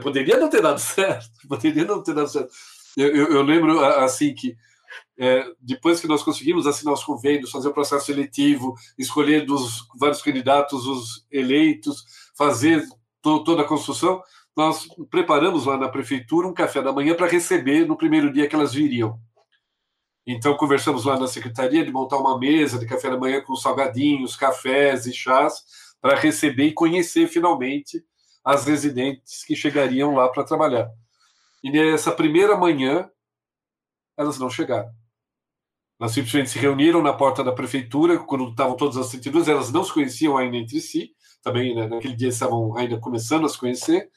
poderia 0.02 0.36
não 0.36 0.50
ter 0.50 0.60
dado 0.60 0.80
certo, 0.80 1.30
poderia 1.48 1.84
não 1.86 2.02
ter 2.02 2.14
dado 2.14 2.28
certo. 2.28 2.52
Eu, 2.96 3.08
eu, 3.08 3.32
eu 3.32 3.42
lembro 3.42 3.84
assim 3.84 4.34
que 4.34 4.56
é, 5.18 5.44
depois 5.60 6.00
que 6.00 6.06
nós 6.06 6.22
conseguimos 6.22 6.66
assinar 6.66 6.94
os 6.94 7.04
convênios, 7.04 7.50
fazer 7.50 7.68
o 7.68 7.74
processo 7.74 8.06
seletivo, 8.06 8.74
escolher 8.98 9.46
dos 9.46 9.86
vários 9.98 10.22
candidatos 10.22 10.86
os 10.86 11.26
eleitos, 11.30 12.04
fazer 12.36 12.84
to 13.22 13.44
toda 13.44 13.62
a 13.62 13.68
construção, 13.68 14.22
nós 14.56 14.86
preparamos 15.10 15.64
lá 15.64 15.78
na 15.78 15.88
prefeitura 15.88 16.46
um 16.46 16.54
café 16.54 16.82
da 16.82 16.92
manhã 16.92 17.14
para 17.14 17.28
receber 17.28 17.86
no 17.86 17.96
primeiro 17.96 18.32
dia 18.32 18.48
que 18.48 18.54
elas 18.54 18.74
viriam. 18.74 19.18
Então, 20.26 20.56
conversamos 20.56 21.04
lá 21.04 21.18
na 21.18 21.26
secretaria 21.26 21.84
de 21.84 21.90
montar 21.90 22.16
uma 22.18 22.38
mesa 22.38 22.78
de 22.78 22.86
café 22.86 23.10
da 23.10 23.16
manhã 23.16 23.40
com 23.40 23.56
salgadinhos, 23.56 24.36
cafés 24.36 25.06
e 25.06 25.12
chás 25.12 25.64
para 26.00 26.16
receber 26.16 26.66
e 26.66 26.72
conhecer 26.72 27.26
finalmente 27.28 28.04
as 28.44 28.64
residentes 28.66 29.44
que 29.44 29.56
chegariam 29.56 30.14
lá 30.14 30.28
para 30.28 30.44
trabalhar. 30.44 30.90
E 31.62 31.70
nessa 31.70 32.10
primeira 32.10 32.56
manhã, 32.56 33.08
elas 34.16 34.38
não 34.38 34.50
chegaram. 34.50 34.90
Elas 36.00 36.12
simplesmente 36.12 36.50
se 36.50 36.58
reuniram 36.58 37.02
na 37.02 37.12
porta 37.12 37.44
da 37.44 37.52
prefeitura, 37.52 38.18
quando 38.18 38.50
estavam 38.50 38.76
todas 38.76 38.96
as 38.96 39.08
32, 39.10 39.48
elas 39.48 39.70
não 39.70 39.84
se 39.84 39.92
conheciam 39.92 40.36
ainda 40.36 40.56
entre 40.56 40.80
si, 40.80 41.12
também 41.42 41.74
né, 41.74 41.86
naquele 41.86 42.16
dia 42.16 42.28
estavam 42.28 42.76
ainda 42.76 42.98
começando 42.98 43.46
a 43.46 43.48
se 43.48 43.58
conhecer, 43.58 44.10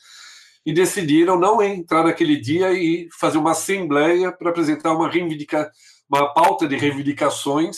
e 0.66 0.74
decidiram 0.74 1.39
não 1.39 1.62
entrar 1.62 2.04
naquele 2.04 2.38
dia 2.38 2.74
e 2.74 3.08
fazer 3.20 3.38
uma 3.38 3.52
assembleia 3.52 4.32
para 4.32 4.50
apresentar 4.50 4.93
uma 4.93 5.08
reivindica, 5.08 5.72
uma 6.10 6.34
pauta 6.34 6.68
de 6.68 6.76
reivindicações 6.76 7.78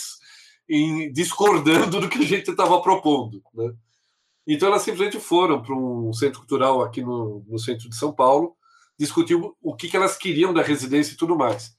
em, 0.69 1.11
discordando 1.11 1.99
do 2.01 2.09
que 2.09 2.19
a 2.19 2.25
gente 2.25 2.49
estava 2.49 2.81
propondo. 2.81 3.43
Né? 3.53 3.73
Então 4.47 4.69
elas 4.69 4.83
simplesmente 4.83 5.19
foram 5.19 5.61
para 5.61 5.75
um 5.75 6.13
centro 6.13 6.39
cultural 6.39 6.81
aqui 6.81 7.01
no, 7.01 7.43
no 7.45 7.59
centro 7.59 7.89
de 7.89 7.95
São 7.97 8.13
Paulo, 8.13 8.55
discutir 8.97 9.35
o 9.35 9.75
que, 9.75 9.87
que 9.87 9.97
elas 9.97 10.17
queriam 10.17 10.53
da 10.53 10.61
residência 10.61 11.13
e 11.13 11.17
tudo 11.17 11.35
mais. 11.35 11.75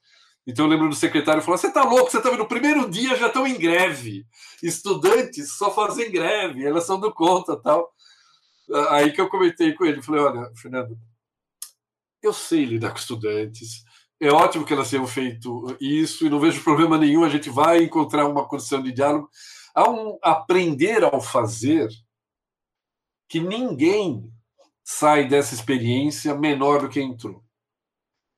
Então 0.47 0.65
eu 0.65 0.71
lembro 0.71 0.89
do 0.89 0.95
secretário 0.95 1.43
falou: 1.43 1.59
Você 1.59 1.67
está 1.67 1.85
louco? 1.85 2.11
Você 2.11 2.19
está 2.19 2.31
vendo? 2.31 2.41
No 2.41 2.49
primeiro 2.49 2.89
dia 2.89 3.17
já 3.17 3.27
estão 3.27 3.47
em 3.47 3.59
greve. 3.59 4.27
Estudantes 4.63 5.53
só 5.53 5.71
fazem 5.71 6.11
greve, 6.11 6.65
elas 6.65 6.85
são 6.85 6.99
do 6.99 7.13
conta 7.13 7.57
tal. 7.61 7.93
Aí 8.91 9.13
que 9.13 9.21
eu 9.21 9.29
comentei 9.29 9.73
com 9.73 9.85
ele, 9.85 10.03
falei, 10.03 10.21
olha, 10.21 10.53
Fernando, 10.55 10.99
eu 12.23 12.33
sei 12.33 12.65
lidar 12.65 12.91
com 12.91 12.99
estudantes, 12.99 13.85
é 14.21 14.31
ótimo 14.31 14.65
que 14.65 14.73
elas 14.73 14.91
tenham 14.91 15.07
feito 15.07 15.77
isso 15.81 16.27
e 16.27 16.31
não 16.31 16.41
vejo 16.41 16.63
problema 16.63 16.99
nenhum, 16.99 17.25
a 17.25 17.29
gente 17.29 17.49
vai 17.49 17.83
encontrar 17.83 18.27
uma 18.27 18.47
condição 18.47 18.83
de 18.83 18.93
diálogo. 18.93 19.31
Há 19.75 19.89
um 19.89 20.19
aprender 20.23 21.05
ao 21.05 21.21
fazer 21.21 21.89
que 23.29 23.41
ninguém 23.41 24.31
sai 24.91 25.29
dessa 25.29 25.55
experiência 25.55 26.35
menor 26.35 26.81
do 26.81 26.89
que 26.89 26.99
entrou. 26.99 27.45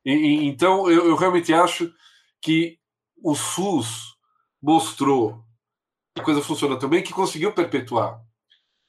E, 0.04 0.12
e, 0.12 0.46
então, 0.46 0.90
eu, 0.90 1.06
eu 1.06 1.14
realmente 1.14 1.54
acho 1.54 1.94
que 2.42 2.76
o 3.22 3.36
SUS 3.36 4.16
mostrou 4.60 5.44
que 6.12 6.20
a 6.20 6.24
coisa 6.24 6.42
funciona 6.42 6.76
também, 6.76 7.04
que 7.04 7.12
conseguiu 7.12 7.54
perpetuar. 7.54 8.20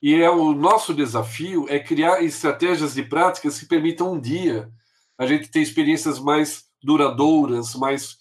E 0.02 0.16
é 0.16 0.28
o 0.28 0.56
nosso 0.56 0.92
desafio 0.92 1.68
é 1.70 1.78
criar 1.78 2.24
estratégias 2.24 2.98
e 2.98 3.04
práticas 3.04 3.60
que 3.60 3.68
permitam 3.68 4.14
um 4.14 4.20
dia 4.20 4.68
a 5.16 5.28
gente 5.28 5.52
ter 5.52 5.62
experiências 5.62 6.18
mais 6.18 6.68
duradouras, 6.82 7.76
mais 7.76 8.18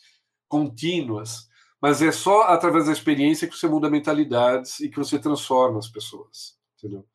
contínuas. 0.48 1.48
Mas 1.80 2.02
é 2.02 2.12
só 2.12 2.42
através 2.42 2.84
da 2.84 2.92
experiência 2.92 3.48
que 3.48 3.56
você 3.56 3.66
muda 3.66 3.88
mentalidades 3.88 4.80
e 4.80 4.90
que 4.90 4.98
você 4.98 5.18
transforma 5.18 5.78
as 5.78 5.88
pessoas. 5.88 6.58
Entendeu? 6.76 7.06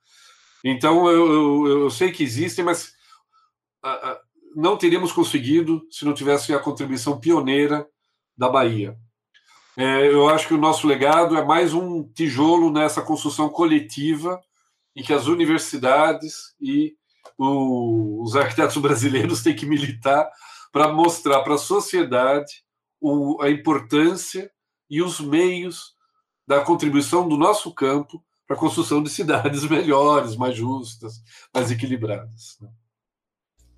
Então, 0.68 1.08
eu, 1.08 1.32
eu, 1.32 1.68
eu 1.68 1.90
sei 1.92 2.12
que 2.12 2.24
existem, 2.24 2.66
mas 2.66 2.96
não 4.56 4.76
teríamos 4.76 5.12
conseguido 5.12 5.86
se 5.92 6.04
não 6.04 6.14
tivesse 6.14 6.56
a 6.56 6.60
contribuição 6.60 7.20
pioneira 7.20 7.88
da 8.36 8.50
Bahia. 8.50 8.98
É, 9.78 10.08
eu 10.08 10.28
acho 10.28 10.48
que 10.48 10.56
o 10.56 10.60
nosso 10.60 10.88
legado 10.88 11.38
é 11.38 11.46
mais 11.46 11.72
um 11.72 12.04
tijolo 12.14 12.72
nessa 12.72 13.02
construção 13.02 13.48
coletiva 13.48 14.42
em 14.96 15.04
que 15.04 15.14
as 15.14 15.28
universidades 15.28 16.56
e 16.60 16.96
o, 17.38 18.24
os 18.24 18.36
arquitetos 18.36 18.78
brasileiros 18.78 19.44
têm 19.44 19.56
que 19.56 19.68
militar 19.68 20.28
para 20.72 20.92
mostrar 20.92 21.44
para 21.44 21.56
a 21.56 21.60
sociedade 21.60 22.64
o, 23.00 23.40
a 23.40 23.52
importância 23.52 24.50
e 24.90 25.00
os 25.00 25.20
meios 25.20 25.94
da 26.48 26.62
contribuição 26.62 27.28
do 27.28 27.38
nosso 27.38 27.72
campo 27.72 28.24
para 28.48 28.56
a 28.56 28.60
construção 28.60 29.02
de 29.02 29.10
cidades 29.10 29.64
melhores, 29.70 30.36
mais 30.36 30.56
justas, 30.56 31.22
mais 31.54 31.72
equilibradas. 31.72 32.58
Né? 32.62 32.70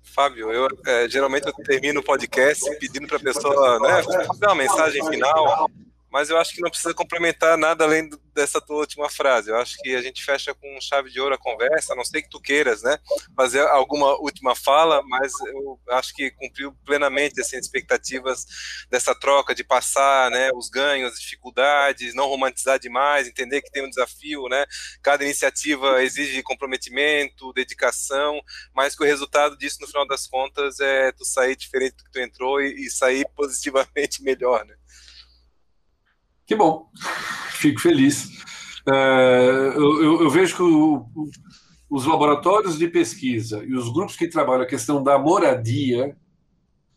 Fábio, 0.02 0.50
eu 0.50 0.68
é, 0.86 1.08
geralmente 1.08 1.46
eu 1.46 1.52
termino 1.52 2.00
o 2.00 2.04
podcast 2.04 2.64
pedindo 2.78 3.06
para 3.06 3.18
a 3.18 3.20
pessoa 3.20 3.78
né, 3.80 4.02
fazer 4.02 4.46
uma 4.46 4.54
mensagem 4.54 5.06
final 5.08 5.70
mas 6.10 6.30
eu 6.30 6.38
acho 6.38 6.54
que 6.54 6.60
não 6.60 6.70
precisa 6.70 6.94
complementar 6.94 7.56
nada 7.58 7.84
além 7.84 8.08
dessa 8.34 8.60
tua 8.60 8.76
última 8.76 9.10
frase. 9.10 9.50
Eu 9.50 9.56
acho 9.56 9.76
que 9.78 9.94
a 9.94 10.00
gente 10.00 10.24
fecha 10.24 10.54
com 10.54 10.80
chave 10.80 11.10
de 11.10 11.20
ouro 11.20 11.34
a 11.34 11.38
conversa, 11.38 11.92
a 11.92 11.96
não 11.96 12.04
sei 12.04 12.22
que 12.22 12.30
tu 12.30 12.40
queiras, 12.40 12.82
né, 12.82 12.98
fazer 13.36 13.60
alguma 13.60 14.14
última 14.20 14.54
fala, 14.54 15.02
mas 15.02 15.32
eu 15.46 15.78
acho 15.90 16.14
que 16.14 16.30
cumpriu 16.30 16.72
plenamente 16.84 17.40
assim, 17.40 17.56
as 17.56 17.64
expectativas 17.64 18.46
dessa 18.88 19.14
troca, 19.14 19.54
de 19.54 19.64
passar 19.64 20.30
né, 20.30 20.50
os 20.54 20.68
ganhos, 20.70 21.12
as 21.12 21.20
dificuldades, 21.20 22.14
não 22.14 22.28
romantizar 22.28 22.78
demais, 22.78 23.26
entender 23.26 23.60
que 23.60 23.70
tem 23.70 23.84
um 23.84 23.90
desafio, 23.90 24.48
né, 24.48 24.64
cada 25.02 25.24
iniciativa 25.24 26.02
exige 26.02 26.42
comprometimento, 26.42 27.52
dedicação, 27.52 28.40
mas 28.72 28.96
que 28.96 29.02
o 29.02 29.06
resultado 29.06 29.56
disso, 29.56 29.78
no 29.80 29.86
final 29.86 30.06
das 30.06 30.26
contas, 30.26 30.80
é 30.80 31.12
tu 31.12 31.24
sair 31.24 31.56
diferente 31.56 31.96
do 31.96 32.04
que 32.04 32.10
tu 32.10 32.20
entrou 32.20 32.60
e, 32.62 32.86
e 32.86 32.90
sair 32.90 33.26
positivamente 33.34 34.22
melhor, 34.24 34.64
né. 34.64 34.77
Que 36.48 36.56
bom, 36.56 36.90
fico 37.50 37.78
feliz. 37.78 38.30
É, 38.90 39.72
eu, 39.76 40.22
eu, 40.22 40.30
vejo 40.30 40.56
que 40.56 40.62
o, 40.62 41.06
os 41.90 42.06
laboratórios 42.06 42.78
de 42.78 42.88
pesquisa 42.88 43.62
e 43.62 43.74
os 43.74 43.92
grupos 43.92 44.16
que 44.16 44.26
trabalham 44.26 44.62
a 44.62 44.66
questão 44.66 45.02
da 45.02 45.18
moradia, 45.18 46.16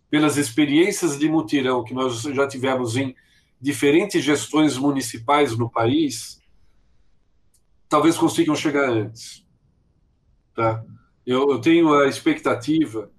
pelas 0.09 0.37
experiências 0.37 1.19
de 1.19 1.27
mutirão 1.27 1.83
que 1.83 1.93
nós 1.93 2.21
já 2.21 2.47
tivemos 2.47 2.95
em 2.95 3.13
diferentes 3.59 4.23
gestões 4.23 4.77
municipais 4.77 5.57
no 5.57 5.69
país, 5.69 6.41
talvez 7.89 8.17
consigam 8.17 8.55
chegar 8.55 8.89
antes. 8.89 9.45
Tá? 10.55 10.81
Eu, 11.25 11.51
eu 11.51 11.59
tenho 11.59 11.93
a 11.93 12.07
expectativa 12.07 13.11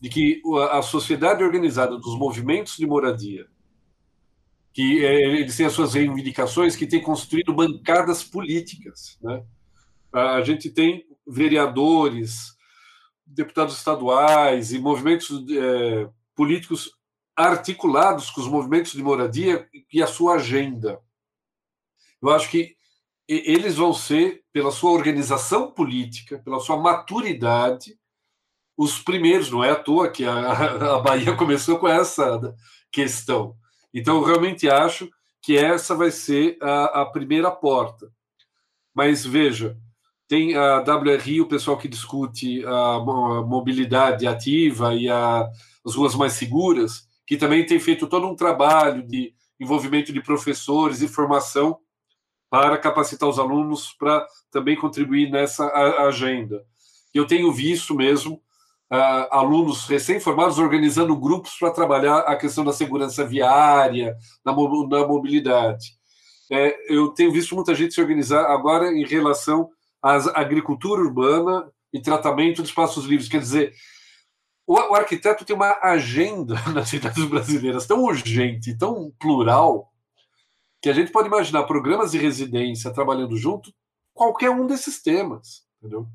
de 0.00 0.08
que 0.08 0.40
a 0.70 0.80
sociedade 0.80 1.42
organizada 1.42 1.98
dos 1.98 2.16
movimentos 2.16 2.76
de 2.76 2.86
moradia 2.86 3.48
que 4.72 5.04
é, 5.04 5.38
eles 5.38 5.56
têm 5.56 5.66
as 5.66 5.72
suas 5.72 5.94
reivindicações, 5.94 6.74
que 6.74 6.86
têm 6.86 7.02
construído 7.02 7.52
bancadas 7.52 8.24
políticas. 8.24 9.18
Né? 9.22 9.44
A 10.12 10.40
gente 10.42 10.70
tem 10.70 11.04
vereadores, 11.26 12.56
deputados 13.26 13.76
estaduais 13.76 14.72
e 14.72 14.78
movimentos 14.78 15.30
é, 15.50 16.08
políticos 16.34 16.90
articulados 17.36 18.30
com 18.30 18.40
os 18.40 18.48
movimentos 18.48 18.92
de 18.92 19.02
moradia 19.02 19.68
e 19.92 20.02
a 20.02 20.06
sua 20.06 20.34
agenda. 20.34 21.00
Eu 22.20 22.30
acho 22.30 22.50
que 22.50 22.76
eles 23.26 23.76
vão 23.76 23.94
ser, 23.94 24.42
pela 24.52 24.70
sua 24.70 24.90
organização 24.90 25.70
política, 25.70 26.38
pela 26.38 26.60
sua 26.60 26.76
maturidade, 26.76 27.98
os 28.76 29.00
primeiros. 29.00 29.50
Não 29.50 29.64
é 29.64 29.70
à 29.70 29.76
toa 29.76 30.10
que 30.10 30.24
a, 30.24 30.96
a 30.96 30.98
Bahia 31.00 31.34
começou 31.36 31.78
com 31.78 31.88
essa 31.88 32.54
questão. 32.90 33.56
Então, 33.92 34.16
eu 34.16 34.24
realmente 34.24 34.68
acho 34.68 35.10
que 35.42 35.56
essa 35.56 35.94
vai 35.94 36.10
ser 36.10 36.56
a, 36.60 37.02
a 37.02 37.06
primeira 37.06 37.50
porta. 37.50 38.12
Mas 38.94 39.24
veja, 39.24 39.76
tem 40.28 40.54
a 40.56 40.80
WRI, 40.80 41.40
o 41.40 41.48
pessoal 41.48 41.76
que 41.76 41.88
discute 41.88 42.64
a 42.64 43.00
mobilidade 43.00 44.26
ativa 44.26 44.94
e 44.94 45.08
a, 45.08 45.48
as 45.84 45.94
ruas 45.94 46.14
mais 46.14 46.34
seguras, 46.34 47.06
que 47.26 47.36
também 47.36 47.66
tem 47.66 47.78
feito 47.78 48.06
todo 48.06 48.26
um 48.26 48.36
trabalho 48.36 49.02
de 49.06 49.34
envolvimento 49.58 50.12
de 50.12 50.22
professores 50.22 51.02
e 51.02 51.08
formação 51.08 51.78
para 52.48 52.76
capacitar 52.78 53.28
os 53.28 53.38
alunos 53.38 53.92
para 53.98 54.26
também 54.50 54.76
contribuir 54.76 55.30
nessa 55.30 55.66
agenda. 56.06 56.64
Eu 57.14 57.26
tenho 57.26 57.52
visto 57.52 57.94
mesmo 57.94 58.42
uh, 58.92 59.26
alunos 59.30 59.86
recém-formados 59.86 60.58
organizando 60.58 61.16
grupos 61.16 61.56
para 61.58 61.70
trabalhar 61.70 62.18
a 62.20 62.36
questão 62.36 62.62
da 62.62 62.72
segurança 62.72 63.24
viária, 63.24 64.14
na 64.44 64.52
mobilidade. 64.52 65.96
É, 66.50 66.76
eu 66.92 67.08
tenho 67.08 67.32
visto 67.32 67.54
muita 67.54 67.74
gente 67.74 67.94
se 67.94 68.00
organizar 68.00 68.44
agora 68.50 68.92
em 68.92 69.06
relação 69.06 69.70
à 70.02 70.16
agricultura 70.38 71.00
urbana 71.00 71.72
e 71.90 72.00
tratamento 72.00 72.62
de 72.62 72.68
espaços 72.68 73.06
livres. 73.06 73.28
Quer 73.28 73.40
dizer, 73.40 73.72
o, 74.66 74.74
o 74.74 74.94
arquiteto 74.94 75.46
tem 75.46 75.56
uma 75.56 75.78
agenda 75.82 76.56
nas 76.74 76.90
cidades 76.90 77.24
brasileiras 77.24 77.86
tão 77.86 78.04
urgente, 78.04 78.76
tão 78.76 79.10
plural, 79.18 79.90
que 80.82 80.90
a 80.90 80.92
gente 80.92 81.12
pode 81.12 81.28
imaginar 81.28 81.62
programas 81.62 82.10
de 82.10 82.18
residência 82.18 82.92
trabalhando 82.92 83.36
junto 83.36 83.72
qualquer 84.12 84.50
um 84.50 84.66
desses 84.66 85.00
temas, 85.00 85.62
entendeu? 85.78 86.06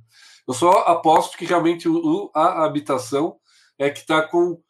Eu 0.48 0.54
só 0.54 0.72
aposto 0.84 1.38
que 1.38 1.46
realmente 1.46 1.90
o, 1.90 2.32
a 2.34 2.66
habitação 2.66 3.38
é 3.78 3.90
que 3.90 4.00
está 4.00 4.22
com 4.22 4.62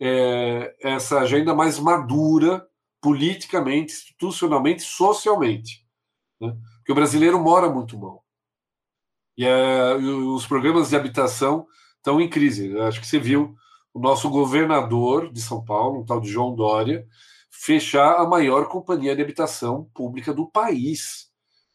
é, 0.00 0.74
essa 0.80 1.20
agenda 1.20 1.54
mais 1.54 1.78
madura 1.78 2.66
politicamente, 3.00 3.92
institucionalmente, 3.92 4.82
socialmente. 4.82 5.86
Né? 6.40 6.56
Porque 6.78 6.92
o 6.92 6.94
brasileiro 6.94 7.38
mora 7.38 7.68
muito 7.68 7.98
mal. 7.98 8.24
E 9.36 9.44
é, 9.44 9.94
os 9.94 10.46
programas 10.46 10.88
de 10.88 10.96
habitação 10.96 11.66
estão 11.96 12.20
em 12.20 12.28
crise. 12.28 12.70
Eu 12.70 12.84
acho 12.84 13.00
que 13.00 13.06
você 13.06 13.18
viu 13.18 13.54
o 13.92 14.00
nosso 14.00 14.30
governador 14.30 15.30
de 15.32 15.40
São 15.40 15.64
Paulo, 15.64 16.00
o 16.00 16.04
tal 16.04 16.20
de 16.20 16.30
João 16.30 16.54
Dória, 16.54 17.06
fechar 17.50 18.16
a 18.16 18.26
maior 18.26 18.68
companhia 18.68 19.14
de 19.14 19.22
habitação 19.22 19.90
pública 19.94 20.32
do 20.32 20.46
país. 20.50 21.30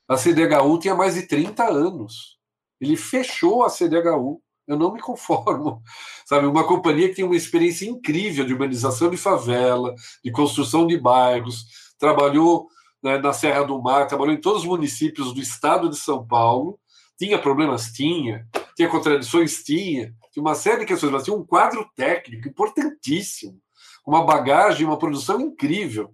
A 0.07 0.17
CDHU 0.17 0.79
tinha 0.79 0.95
mais 0.95 1.15
de 1.15 1.27
30 1.27 1.63
anos. 1.63 2.40
Ele 2.81 2.97
fechou 2.97 3.63
a 3.63 3.69
CDHU. 3.69 4.41
Eu 4.67 4.77
não 4.77 4.91
me 4.91 4.99
conformo. 4.99 5.81
Sabe, 6.25 6.47
uma 6.47 6.65
companhia 6.65 7.09
que 7.09 7.15
tem 7.15 7.25
uma 7.25 7.35
experiência 7.35 7.85
incrível 7.85 8.45
de 8.45 8.53
urbanização 8.53 9.09
de 9.09 9.17
favela, 9.17 9.93
de 10.23 10.31
construção 10.31 10.87
de 10.87 10.97
bairros, 10.97 11.65
trabalhou 11.99 12.67
né, 13.03 13.17
na 13.19 13.33
Serra 13.33 13.63
do 13.63 13.81
Mar, 13.81 14.07
trabalhou 14.07 14.33
em 14.33 14.41
todos 14.41 14.61
os 14.61 14.67
municípios 14.67 15.33
do 15.33 15.39
estado 15.39 15.89
de 15.89 15.97
São 15.97 16.25
Paulo. 16.25 16.79
Tinha 17.17 17.37
problemas? 17.37 17.91
Tinha. 17.91 18.47
Tinha 18.75 18.89
contradições? 18.89 19.63
Tinha. 19.63 20.13
Tinha 20.31 20.41
uma 20.41 20.55
série 20.55 20.79
de 20.79 20.85
questões, 20.85 21.11
mas 21.11 21.23
tinha 21.23 21.35
um 21.35 21.45
quadro 21.45 21.85
técnico 21.95 22.47
importantíssimo, 22.47 23.59
uma 24.07 24.23
bagagem, 24.23 24.85
uma 24.85 24.97
produção 24.97 25.39
incrível. 25.41 26.13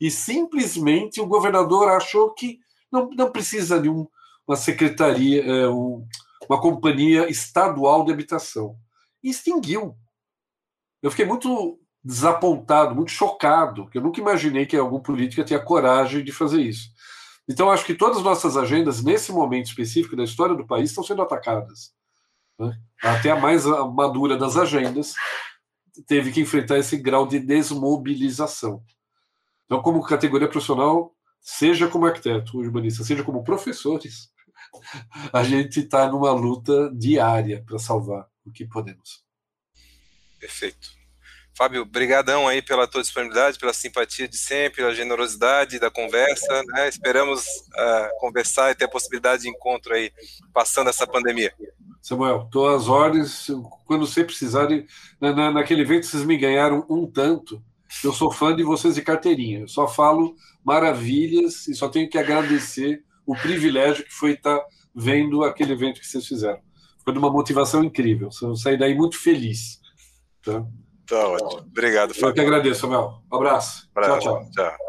E 0.00 0.10
simplesmente 0.10 1.20
o 1.20 1.26
governador 1.26 1.88
achou 1.88 2.32
que 2.32 2.58
não, 2.92 3.10
não 3.10 3.30
precisa 3.30 3.80
de 3.80 3.88
um 3.88 4.06
uma 4.46 4.56
secretaria, 4.56 5.44
é, 5.44 5.68
uma 5.68 6.60
companhia 6.60 7.28
estadual 7.28 8.04
de 8.04 8.12
habitação. 8.12 8.76
E 9.22 9.30
extinguiu. 9.30 9.96
Eu 11.02 11.10
fiquei 11.10 11.26
muito 11.26 11.78
desapontado, 12.02 12.94
muito 12.94 13.10
chocado, 13.10 13.82
porque 13.82 13.98
eu 13.98 14.02
nunca 14.02 14.20
imaginei 14.20 14.64
que 14.64 14.76
algum 14.76 15.00
político 15.00 15.44
tinha 15.44 15.58
coragem 15.58 16.22
de 16.22 16.30
fazer 16.30 16.62
isso. 16.62 16.88
Então, 17.48 17.70
acho 17.70 17.84
que 17.84 17.94
todas 17.94 18.18
as 18.18 18.22
nossas 18.22 18.56
agendas, 18.56 19.02
nesse 19.02 19.32
momento 19.32 19.66
específico 19.66 20.16
da 20.16 20.24
história 20.24 20.54
do 20.54 20.66
país, 20.66 20.90
estão 20.90 21.04
sendo 21.04 21.22
atacadas. 21.22 21.92
Né? 22.58 22.76
Até 23.02 23.30
a 23.30 23.40
mais 23.40 23.64
madura 23.64 24.36
das 24.36 24.56
agendas 24.56 25.14
teve 26.06 26.32
que 26.32 26.40
enfrentar 26.40 26.78
esse 26.78 26.96
grau 26.96 27.26
de 27.26 27.38
desmobilização. 27.38 28.82
Então, 29.64 29.82
como 29.82 30.02
categoria 30.02 30.48
profissional, 30.48 31.12
seja 31.40 31.88
como 31.88 32.06
arquiteto, 32.06 32.58
urbanista, 32.58 33.04
seja 33.04 33.22
como 33.22 33.44
professores, 33.44 34.30
a 35.32 35.42
gente 35.42 35.80
está 35.80 36.08
numa 36.08 36.32
luta 36.32 36.90
diária 36.94 37.62
para 37.66 37.78
salvar 37.78 38.26
o 38.44 38.50
que 38.50 38.64
podemos. 38.64 39.24
Perfeito. 40.38 40.96
Fábio, 41.56 41.86
brigadão 41.86 42.46
aí 42.46 42.60
pela 42.60 42.86
tua 42.86 43.00
disponibilidade, 43.00 43.58
pela 43.58 43.72
simpatia 43.72 44.28
de 44.28 44.36
sempre, 44.36 44.82
pela 44.82 44.94
generosidade 44.94 45.78
da 45.78 45.90
conversa, 45.90 46.62
né? 46.66 46.86
Esperamos 46.86 47.46
uh, 47.46 48.20
conversar 48.20 48.70
e 48.70 48.74
ter 48.74 48.84
a 48.84 48.90
possibilidade 48.90 49.44
de 49.44 49.48
encontro 49.48 49.94
aí, 49.94 50.12
passando 50.52 50.90
essa 50.90 51.06
pandemia. 51.06 51.54
Samuel, 52.02 52.42
estou 52.44 52.68
às 52.68 52.88
ordens, 52.88 53.46
quando 53.86 54.06
você 54.06 54.22
precisar, 54.22 54.68
na, 55.18 55.32
na, 55.32 55.50
naquele 55.50 55.80
evento 55.80 56.04
vocês 56.04 56.24
me 56.24 56.36
ganharam 56.36 56.84
um 56.90 57.10
tanto, 57.10 57.62
eu 58.04 58.12
sou 58.12 58.30
fã 58.30 58.54
de 58.54 58.62
vocês 58.62 58.94
de 58.94 59.00
carteirinha, 59.00 59.60
eu 59.60 59.68
só 59.68 59.88
falo 59.88 60.36
maravilhas 60.62 61.66
e 61.68 61.74
só 61.74 61.88
tenho 61.88 62.08
que 62.10 62.18
agradecer 62.18 63.02
o 63.26 63.34
privilégio 63.34 64.04
que 64.04 64.12
foi 64.12 64.32
estar 64.32 64.58
tá 64.58 64.66
vendo 64.94 65.42
aquele 65.42 65.72
evento 65.72 66.00
que 66.00 66.06
vocês 66.06 66.26
fizeram. 66.26 66.60
Foi 67.04 67.12
de 67.12 67.18
uma 67.18 67.30
motivação 67.30 67.84
incrível, 67.84 68.30
eu 68.42 68.56
saí 68.56 68.78
daí 68.78 68.94
muito 68.94 69.18
feliz. 69.18 69.80
Tá? 70.42 70.64
Tá 71.06 71.28
ótimo. 71.28 71.60
Obrigado, 71.60 72.14
Fábio. 72.14 72.28
Eu 72.28 72.34
que 72.34 72.40
agradeço, 72.40 72.80
Samuel. 72.80 73.22
Um 73.30 73.36
abraço. 73.36 73.88
abraço. 73.94 74.20
Tchau, 74.20 74.40
tchau. 74.40 74.50
tchau. 74.52 74.86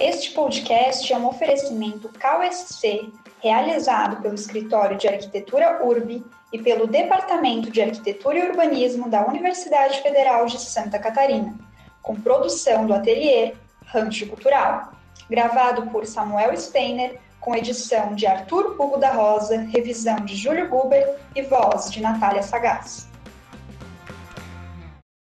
Este 0.00 0.30
podcast 0.30 1.12
é 1.12 1.16
um 1.16 1.28
oferecimento 1.28 2.08
KSC, 2.08 3.12
realizado 3.40 4.22
pelo 4.22 4.34
Escritório 4.34 4.96
de 4.96 5.06
Arquitetura 5.06 5.84
URB 5.84 6.24
e 6.52 6.58
pelo 6.58 6.86
Departamento 6.86 7.70
de 7.70 7.82
Arquitetura 7.82 8.38
e 8.38 8.48
Urbanismo 8.48 9.10
da 9.10 9.26
Universidade 9.26 10.02
Federal 10.02 10.46
de 10.46 10.58
Santa 10.58 10.98
Catarina, 10.98 11.54
com 12.02 12.14
produção 12.14 12.86
do 12.86 12.94
ateliê 12.94 13.54
Rancho 13.86 14.26
Cultural, 14.26 14.92
gravado 15.28 15.86
por 15.86 16.06
Samuel 16.06 16.56
Steiner 16.56 17.18
com 17.40 17.54
edição 17.54 18.14
de 18.14 18.26
Arthur 18.26 18.76
Hugo 18.78 18.98
da 18.98 19.12
Rosa, 19.12 19.58
revisão 19.62 20.16
de 20.16 20.36
Júlio 20.36 20.68
Guber 20.68 21.16
e 21.34 21.42
voz 21.42 21.90
de 21.90 22.00
Natália 22.00 22.42
Sagaz. 22.42 23.09